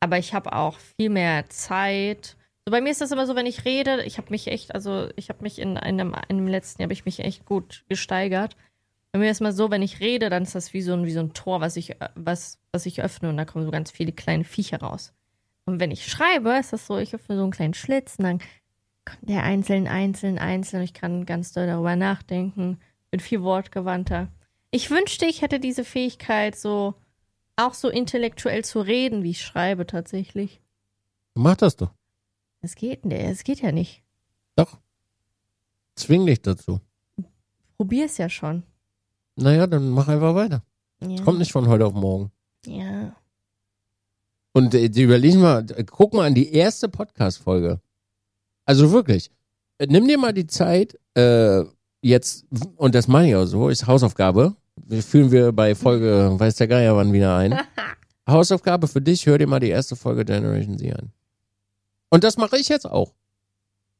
[0.00, 2.36] aber ich habe auch viel mehr Zeit.
[2.64, 5.08] So bei mir ist das immer so, wenn ich rede, ich habe mich echt, also
[5.16, 8.56] ich habe mich in einem, in dem letzten Jahr habe ich mich echt gut gesteigert.
[9.12, 11.12] Bei mir ist mal so, wenn ich rede, dann ist das wie so ein, wie
[11.12, 14.12] so ein Tor, was ich, was, was ich öffne und da kommen so ganz viele
[14.12, 15.12] kleine Viecher raus.
[15.66, 18.38] Und wenn ich schreibe, ist das so, ich öffne so einen kleinen Schlitz und dann
[19.04, 22.78] kommt der einzeln, einzeln, einzeln ich kann ganz doll darüber nachdenken,
[23.10, 24.28] bin viel wortgewandter.
[24.70, 26.94] Ich wünschte, ich hätte diese Fähigkeit, so
[27.56, 30.60] auch so intellektuell zu reden, wie ich schreibe tatsächlich.
[31.34, 31.92] Mach das doch.
[32.60, 34.02] Es geht, nee, es geht ja nicht.
[34.56, 34.78] Doch.
[35.94, 36.80] Zwing dich dazu.
[37.76, 38.62] Probier's ja schon.
[39.36, 40.62] Naja, dann mach einfach weiter.
[41.02, 41.22] Ja.
[41.22, 42.30] Kommt nicht von heute auf morgen.
[42.66, 43.16] Ja.
[44.52, 47.80] Und äh, überlegen mal, äh, guck mal an die erste Podcast-Folge.
[48.66, 49.30] Also wirklich.
[49.78, 51.64] Äh, Nimm dir mal die Zeit, äh,
[52.02, 52.46] jetzt,
[52.76, 54.56] und das meine ich auch so, ist Hausaufgabe.
[54.76, 57.58] Wir führen wir bei Folge, weiß der Geier wann wieder ein.
[58.28, 61.12] Hausaufgabe für dich, hör dir mal die erste Folge Generation Z an.
[62.10, 63.14] Und das mache ich jetzt auch.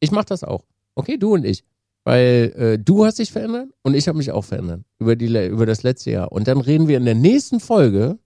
[0.01, 0.65] Ich mache das auch.
[0.95, 1.65] Okay, du und ich.
[2.05, 5.67] Weil äh, du hast dich verändert und ich habe mich auch verändert über, die, über
[5.67, 6.33] das letzte Jahr.
[6.33, 8.19] Und dann reden wir in der nächsten Folge,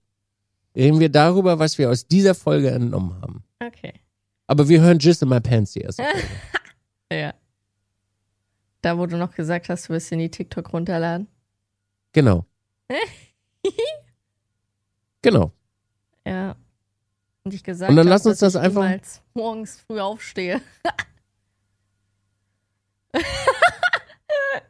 [0.75, 3.43] reden wir darüber, was wir aus dieser Folge entnommen haben.
[3.59, 3.93] Okay.
[4.47, 6.19] Aber wir hören Just in My Pants die erste Folge.
[7.11, 7.35] Ja.
[8.81, 11.27] Da, wo du noch gesagt hast, du wirst in die TikTok runterladen.
[12.15, 12.45] Genau.
[15.21, 15.51] genau.
[16.25, 16.55] Ja.
[17.43, 19.99] Und ich gesagt Und dann hab, lass uns dass das ich einfach- niemals morgens früh
[19.99, 20.61] aufstehe.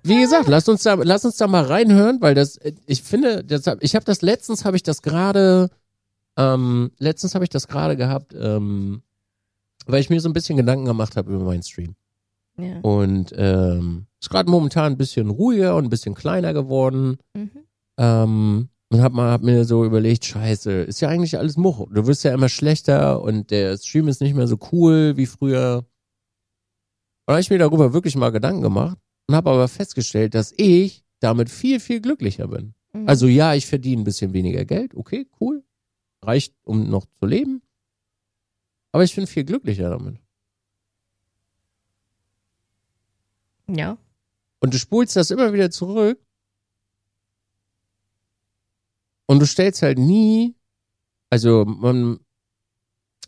[0.03, 3.63] Wie gesagt, lasst uns da, lass uns da mal reinhören, weil das, ich finde, das,
[3.79, 5.69] ich habe das letztens, habe ich das gerade,
[6.37, 9.01] ähm, letztens habe ich das gerade gehabt, ähm,
[9.85, 11.95] weil ich mir so ein bisschen Gedanken gemacht habe über meinen Stream.
[12.57, 12.79] Ja.
[12.81, 17.17] Und ähm, ist gerade momentan ein bisschen ruhiger und ein bisschen kleiner geworden.
[17.35, 17.51] Mhm.
[17.97, 21.87] Ähm, und hab mal hab mir so überlegt, scheiße, ist ja eigentlich alles Much.
[21.91, 25.85] Du wirst ja immer schlechter und der Stream ist nicht mehr so cool wie früher.
[27.25, 28.97] Und habe ich mir darüber wirklich mal Gedanken gemacht
[29.27, 32.73] und habe aber festgestellt, dass ich damit viel, viel glücklicher bin.
[32.93, 33.07] Mhm.
[33.07, 35.63] Also ja, ich verdiene ein bisschen weniger Geld, okay, cool.
[36.23, 37.61] Reicht, um noch zu leben.
[38.91, 40.17] Aber ich bin viel glücklicher damit.
[43.67, 43.97] Ja.
[44.65, 46.19] Und du spulst das immer wieder zurück.
[49.27, 50.55] Und du stellst halt nie,
[51.29, 52.19] also man,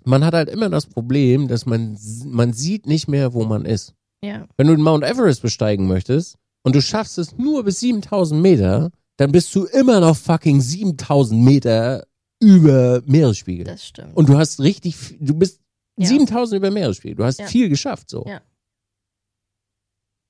[0.04, 3.94] man hat halt immer das Problem, dass man, man sieht nicht mehr, wo man ist.
[4.24, 4.48] Ja.
[4.58, 8.90] Wenn du den Mount Everest besteigen möchtest und du schaffst es nur bis 7000 Meter,
[9.18, 12.08] dann bist du immer noch fucking 7000 Meter
[12.40, 13.66] über Meeresspiegel.
[13.66, 14.18] Das stimmt.
[14.18, 15.62] Und du hast richtig, du bist
[15.98, 16.08] Ja.
[16.08, 17.16] 7000 über Meeresspiegel.
[17.18, 17.46] Du hast Ja.
[17.46, 18.26] viel geschafft, so.
[18.28, 18.42] Ja.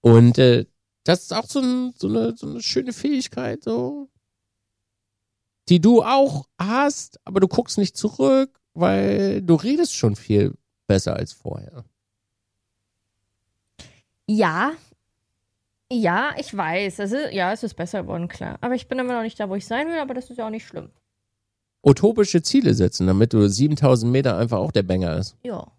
[0.02, 0.66] Und äh,
[1.08, 4.10] das ist auch so, ein, so, eine, so eine schöne Fähigkeit, so,
[5.70, 10.54] die du auch hast, aber du guckst nicht zurück, weil du redest schon viel
[10.86, 11.86] besser als vorher.
[14.28, 14.74] Ja.
[15.90, 17.00] Ja, ich weiß.
[17.00, 18.58] Es ist, ja, es ist besser geworden, klar.
[18.60, 20.46] Aber ich bin immer noch nicht da, wo ich sein will, aber das ist ja
[20.46, 20.90] auch nicht schlimm.
[21.82, 25.38] Utopische Ziele setzen, damit du 7000 Meter einfach auch der Banger ist.
[25.44, 25.72] Ja.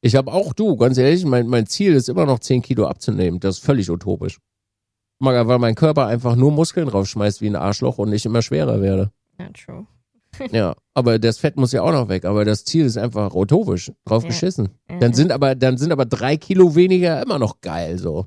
[0.00, 3.40] Ich habe auch du, ganz ehrlich, mein, mein Ziel ist immer noch 10 Kilo abzunehmen.
[3.40, 4.38] Das ist völlig utopisch.
[5.20, 9.10] Weil mein Körper einfach nur Muskeln draufschmeißt wie ein Arschloch und ich immer schwerer werde.
[9.38, 9.86] Ja, true.
[10.52, 12.24] Ja, aber das Fett muss ja auch noch weg.
[12.24, 13.90] Aber das Ziel ist einfach utopisch.
[14.04, 14.28] Drauf Ja.
[14.28, 14.68] geschissen.
[14.88, 15.00] Mhm.
[15.00, 18.26] Dann sind aber, dann sind aber drei Kilo weniger immer noch geil, so.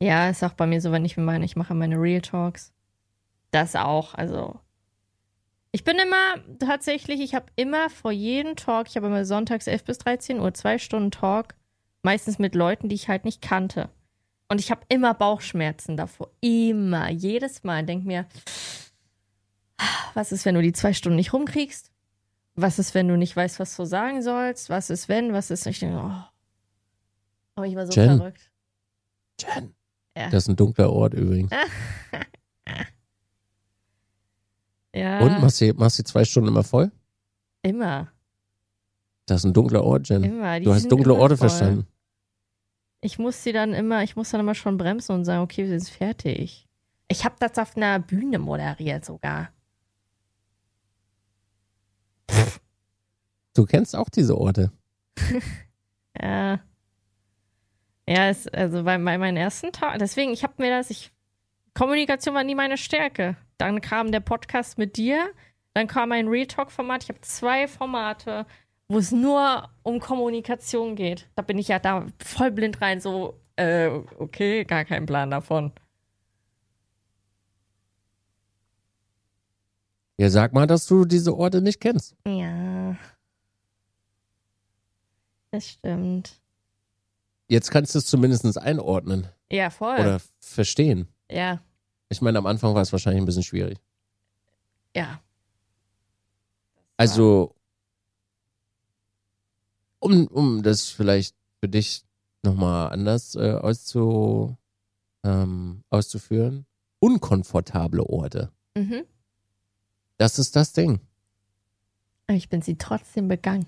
[0.00, 2.72] Ja, ist auch bei mir so, wenn ich meine, ich mache meine Real Talks.
[3.52, 4.58] Das auch, also.
[5.74, 9.82] Ich bin immer, tatsächlich, ich habe immer vor jedem Talk, ich habe immer sonntags 11
[9.82, 11.56] bis 13 Uhr, zwei Stunden Talk,
[12.04, 13.90] meistens mit Leuten, die ich halt nicht kannte.
[14.48, 16.30] Und ich habe immer Bauchschmerzen davor.
[16.40, 17.10] Immer.
[17.10, 17.84] Jedes Mal.
[17.84, 18.24] Denk mir,
[20.14, 21.90] was ist, wenn du die zwei Stunden nicht rumkriegst?
[22.54, 24.70] Was ist, wenn du nicht weißt, was du sagen sollst?
[24.70, 25.32] Was ist, wenn?
[25.32, 25.66] Was ist?
[25.66, 26.22] Ich denke, oh.
[27.56, 28.18] Aber ich war so Jen.
[28.18, 28.48] verrückt.
[29.40, 29.74] Jen.
[30.16, 30.30] Ja.
[30.30, 31.50] Das ist ein dunkler Ort übrigens.
[34.94, 35.20] ja.
[35.20, 36.90] Und machst du, machst du zwei Stunden immer voll?
[37.62, 38.08] Immer.
[39.26, 40.22] Das ist ein dunkler Ort, Jen.
[40.24, 40.58] Immer.
[40.60, 41.48] Die Du hast dunkle Orte voll.
[41.48, 41.86] verstanden.
[43.00, 45.78] Ich muss sie dann immer, ich muss dann immer schon bremsen und sagen, okay, wir
[45.78, 46.66] sind fertig.
[47.08, 49.50] Ich habe das auf einer Bühne moderiert sogar.
[53.54, 54.72] Du kennst auch diese Orte.
[56.20, 56.60] Ja.
[58.08, 61.10] Ja, es, also bei, bei meinen ersten Tag, deswegen, ich habe mir das, ich,
[61.74, 63.36] Kommunikation war nie meine Stärke.
[63.58, 65.28] Dann kam der Podcast mit dir,
[65.74, 67.02] dann kam ein Real Talk-Format.
[67.04, 68.46] Ich habe zwei Formate,
[68.88, 71.28] wo es nur um Kommunikation geht.
[71.34, 75.72] Da bin ich ja da voll blind rein, so, äh, okay, gar keinen Plan davon.
[80.16, 82.14] Ja, sag mal, dass du diese Orte nicht kennst.
[82.24, 82.96] Ja.
[85.50, 86.40] Das stimmt.
[87.48, 89.98] Jetzt kannst du es zumindest einordnen Ja, voll.
[89.98, 91.08] oder verstehen.
[91.30, 91.60] Ja,
[92.08, 93.78] Ich meine, am Anfang war es wahrscheinlich ein bisschen schwierig.
[94.94, 95.20] ja.
[96.96, 97.56] Also,
[99.98, 102.04] um, um das vielleicht für dich
[102.44, 104.56] nochmal anders äh, auszu,
[105.24, 106.66] ähm, auszuführen,
[107.00, 108.52] unkomfortable Orte.
[108.76, 109.04] Mhm.
[110.18, 111.00] Das ist das Ding.
[112.28, 113.66] Ich bin sie trotzdem begangen.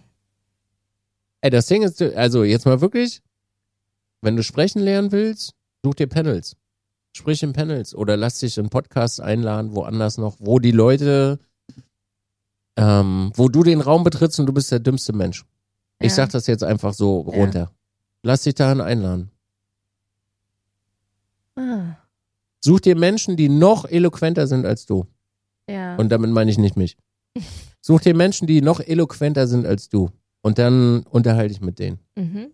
[1.41, 3.23] Ey, das Ding ist, also jetzt mal wirklich,
[4.23, 5.55] wenn du sprechen lernen willst,
[5.85, 6.57] such dir Panels.
[7.17, 11.39] Sprich in Panels oder lass dich in Podcasts einladen, woanders noch, wo die Leute,
[12.77, 15.47] ähm, wo du den Raum betrittst und du bist der dümmste Mensch.
[15.99, 16.17] Ich Ja.
[16.17, 17.39] sag das jetzt einfach so Ja.
[17.39, 17.71] runter.
[18.23, 19.31] Lass dich dahin einladen.
[21.57, 21.97] Ah,
[22.61, 25.07] Such dir Menschen, die noch eloquenter sind als du.
[25.69, 25.97] ja.
[25.97, 26.99] Und damit meine ich nicht mich.
[27.81, 30.11] Such dir Menschen, die noch eloquenter sind als du.
[30.43, 31.99] Und dann unterhalte ich mit denen.
[32.14, 32.49] mhm.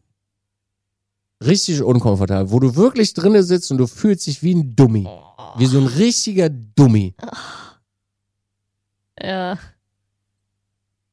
[1.45, 5.07] Richtig unkomfortabel, wo du wirklich drinne sitzt und du fühlst dich wie ein Dummi.
[5.07, 5.23] Oh.
[5.57, 7.15] Wie so ein richtiger Dummi.
[9.21, 9.59] Ja.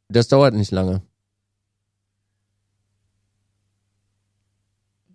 [0.08, 1.02] Das dauert nicht lange.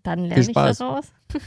[0.02, 0.78] Dann lerne ich Spaß.
[0.78, 1.06] daraus.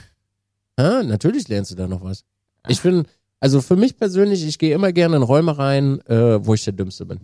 [0.80, 2.24] Ja, natürlich lernst du da noch was.
[2.68, 3.07] Ich bin,
[3.39, 6.74] also für mich persönlich, ich gehe immer gerne in Räume rein, äh, wo ich der
[6.74, 7.20] Dümmste bin.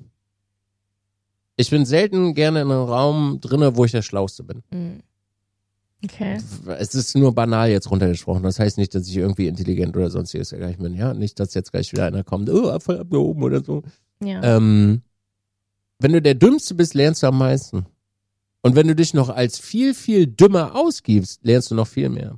[1.56, 4.64] Ich bin selten gerne in einem Raum drinne, wo ich der Schlauste bin.
[4.72, 5.04] Mhm.
[6.04, 6.38] Okay.
[6.80, 8.44] Es ist nur banal jetzt runtergesprochen.
[8.44, 10.96] Das heißt nicht, dass ich irgendwie intelligent oder sonstiges dergleichen bin.
[10.96, 13.84] Ja, nicht, dass jetzt gleich wieder einer kommt, oh, voll abgehoben oder so.
[14.22, 14.44] Ja.
[14.44, 15.02] Ähm,
[16.00, 17.86] wenn du der Dümmste bist, lernst du am meisten.
[18.62, 22.38] Und wenn du dich noch als viel, viel dümmer ausgibst, lernst du noch viel mehr.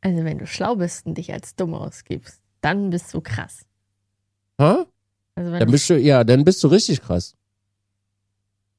[0.00, 3.66] Also wenn du schlau bist und dich als dumm ausgibst, dann bist du krass.
[4.58, 4.86] Ha?
[5.34, 7.34] Also wenn Dann bist du, ja, dann bist du richtig krass.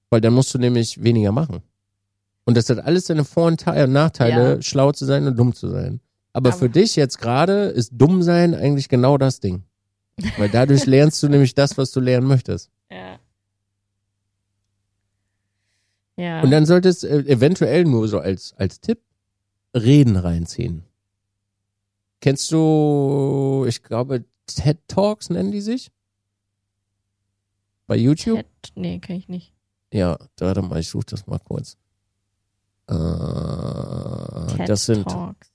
[0.09, 1.61] Weil dann musst du nämlich weniger machen.
[2.45, 4.61] Und das hat alles seine Vor- und Te- Nachteile, Ja.
[4.61, 5.99] schlau zu sein und dumm zu sein.
[6.33, 9.63] Aber, Aber- für dich jetzt gerade ist dumm sein eigentlich genau das Ding.
[10.37, 12.69] Weil dadurch lernst du nämlich das, was du lernen möchtest.
[12.89, 13.17] ja.
[16.17, 16.41] Ja.
[16.41, 18.99] Und dann solltest äh, eventuell nur so als, als Tipp
[19.75, 20.83] Reden reinziehen.
[22.19, 25.89] Kennst du, ich glaube, TED Talks nennen die sich?
[27.87, 28.37] Bei YouTube?
[28.61, 29.53] Ted, nee, kann ich nicht.
[29.93, 31.77] Ja, warte mal, ich suche das mal kurz.
[32.91, 35.51] Äh, das sind, Talks.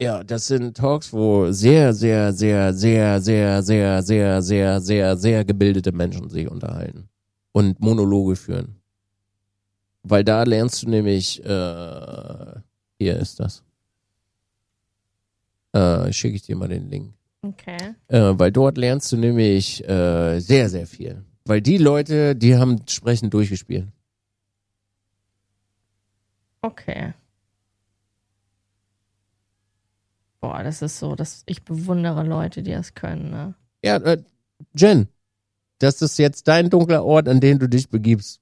[0.00, 5.44] ja, das sind Talks, wo sehr, sehr, sehr, sehr, sehr, sehr, sehr, sehr, sehr, sehr
[5.44, 7.08] gebildete Menschen sich unterhalten
[7.52, 8.76] und Monologe führen.
[10.04, 12.60] Weil da lernst du nämlich, äh,
[12.98, 13.64] hier ist das.
[15.72, 17.12] Äh, schicke ich dir mal den Link.
[17.42, 17.94] Okay.
[18.06, 21.24] Äh, weil dort lernst du nämlich äh, sehr, sehr viel.
[21.44, 23.88] Weil die Leute, die haben Sprechen durchgespielt.
[26.62, 27.12] Okay.
[30.40, 33.54] Boah, das ist so, dass ich bewundere Leute, die das können, ne?
[33.84, 34.22] Ja, äh,
[34.74, 35.08] Jen,
[35.78, 38.40] das ist jetzt dein dunkler Ort, an den du dich begibst.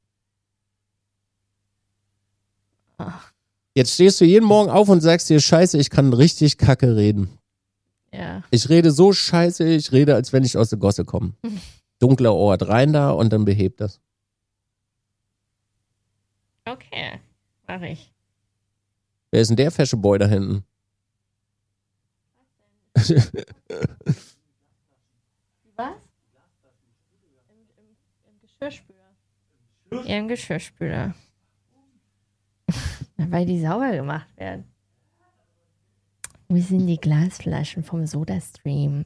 [2.99, 3.33] Ach,
[3.75, 7.29] Jetzt stehst du jeden Morgen auf und sagst dir, scheiße, ich kann richtig kacke reden.
[8.11, 8.43] ja.
[8.51, 11.35] Ich rede so scheiße, ich rede, als wenn ich aus der Gosse komme.
[11.99, 14.01] Dunkler Ort, rein da und dann behebt das.
[16.65, 17.21] Okay.
[17.67, 18.13] Mach ich.
[19.31, 20.65] Wer ist denn der fesche Boy da hinten?
[25.77, 25.89] Was?
[27.49, 27.97] Im, im,
[28.27, 29.15] im Geschirrspüler.
[29.93, 31.15] Ja, im Geschirrspüler.
[33.17, 34.65] Na, Weil die sauber gemacht werden.
[36.49, 39.05] Wo sind die Glasflaschen vom Sodastream?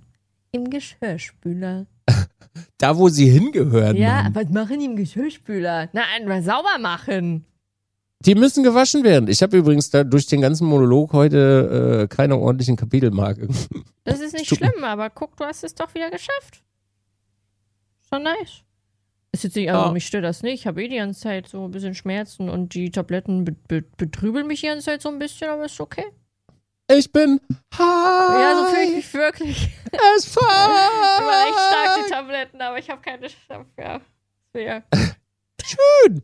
[0.52, 1.86] Im Geschirrspüler.
[2.78, 3.96] Da, wo sie hingehören.
[3.96, 4.34] Ja, Mann.
[4.34, 5.88] was machen die im Geschirrspüler?
[5.92, 7.44] Nein, mal sauber machen.
[8.27, 9.29] Die müssen gewaschen werden.
[9.29, 13.49] Ich habe übrigens da durch den ganzen Monolog heute äh, keine ordentlichen Kapitelmarke.
[14.05, 16.62] Das ist nicht schlimm, aber guck, du hast es doch wieder geschafft.
[18.09, 18.62] Schon nice.
[19.33, 19.93] Ist jetzt nicht, also Ja.
[19.93, 20.61] mich stört das nicht.
[20.61, 23.83] Ich habe eh die ganze Zeit so ein bisschen Schmerzen und die Tabletten be be
[23.97, 26.05] betrübeln mich die ganze Zeit so ein bisschen, aber ist okay.
[26.93, 27.41] Ich bin
[27.73, 27.79] high.
[27.79, 29.68] Ja, so fühle ich mich wirklich.
[30.16, 30.43] as fuck.
[30.43, 33.29] Immer echt stark die Tabletten, aber ich habe keine.
[33.79, 34.01] Ja.
[34.61, 34.83] ja.
[35.64, 36.23] Schön.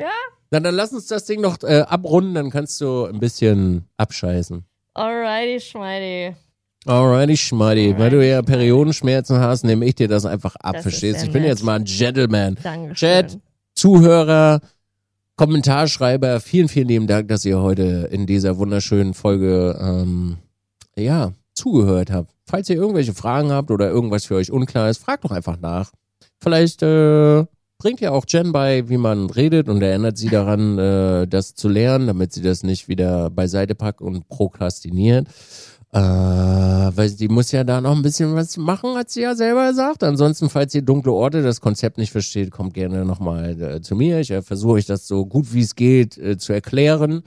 [0.00, 0.10] Ja.
[0.50, 4.64] Na, dann lass uns das Ding noch äh, abrunden, dann kannst du ein bisschen abscheißen.
[4.94, 6.34] Alrighty, Schmeidi.
[6.86, 7.98] Alrighty, Schmuddy.
[7.98, 11.42] Weil du ja Periodenschmerzen hast, nehme ich dir das einfach ab, Das verstehst Ich bin
[11.42, 11.50] nett.
[11.50, 12.56] jetzt mal ein Gentleman.
[12.62, 12.94] Dankeschön.
[12.94, 13.38] Chat.
[13.74, 14.60] Zuhörer,
[15.36, 20.38] Kommentarschreiber, vielen, vielen lieben Dank, dass ihr heute in dieser wunderschönen Folge ähm,
[20.96, 22.32] ja, zugehört habt.
[22.46, 25.92] Falls ihr irgendwelche Fragen habt oder irgendwas für euch unklar ist, fragt doch einfach nach.
[26.40, 27.44] Vielleicht äh,
[27.78, 31.68] bringt ja auch Jen bei, wie man redet und erinnert sie daran, äh, das zu
[31.68, 35.28] lernen, damit sie das nicht wieder beiseite packt und prokrastiniert.
[35.90, 39.68] Äh, weil die muss ja da noch ein bisschen was machen, hat sie ja selber
[39.68, 40.02] gesagt.
[40.02, 44.20] Ansonsten, falls ihr dunkle Orte das Konzept nicht versteht, kommt gerne nochmal äh, zu mir.
[44.20, 47.22] Ich äh, versuche euch das so gut wie es geht äh, zu erklären.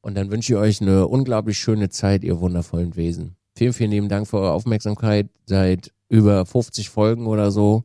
[0.00, 3.36] Und dann wünsche ich euch eine unglaublich schöne Zeit, ihr wundervollen Wesen.
[3.54, 5.28] Vielen, vielen lieben Dank für eure Aufmerksamkeit.
[5.46, 7.84] Seit über 50 Folgen oder so.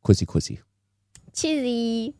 [0.00, 0.60] Kussi, kussi.
[1.32, 2.14] 七十一。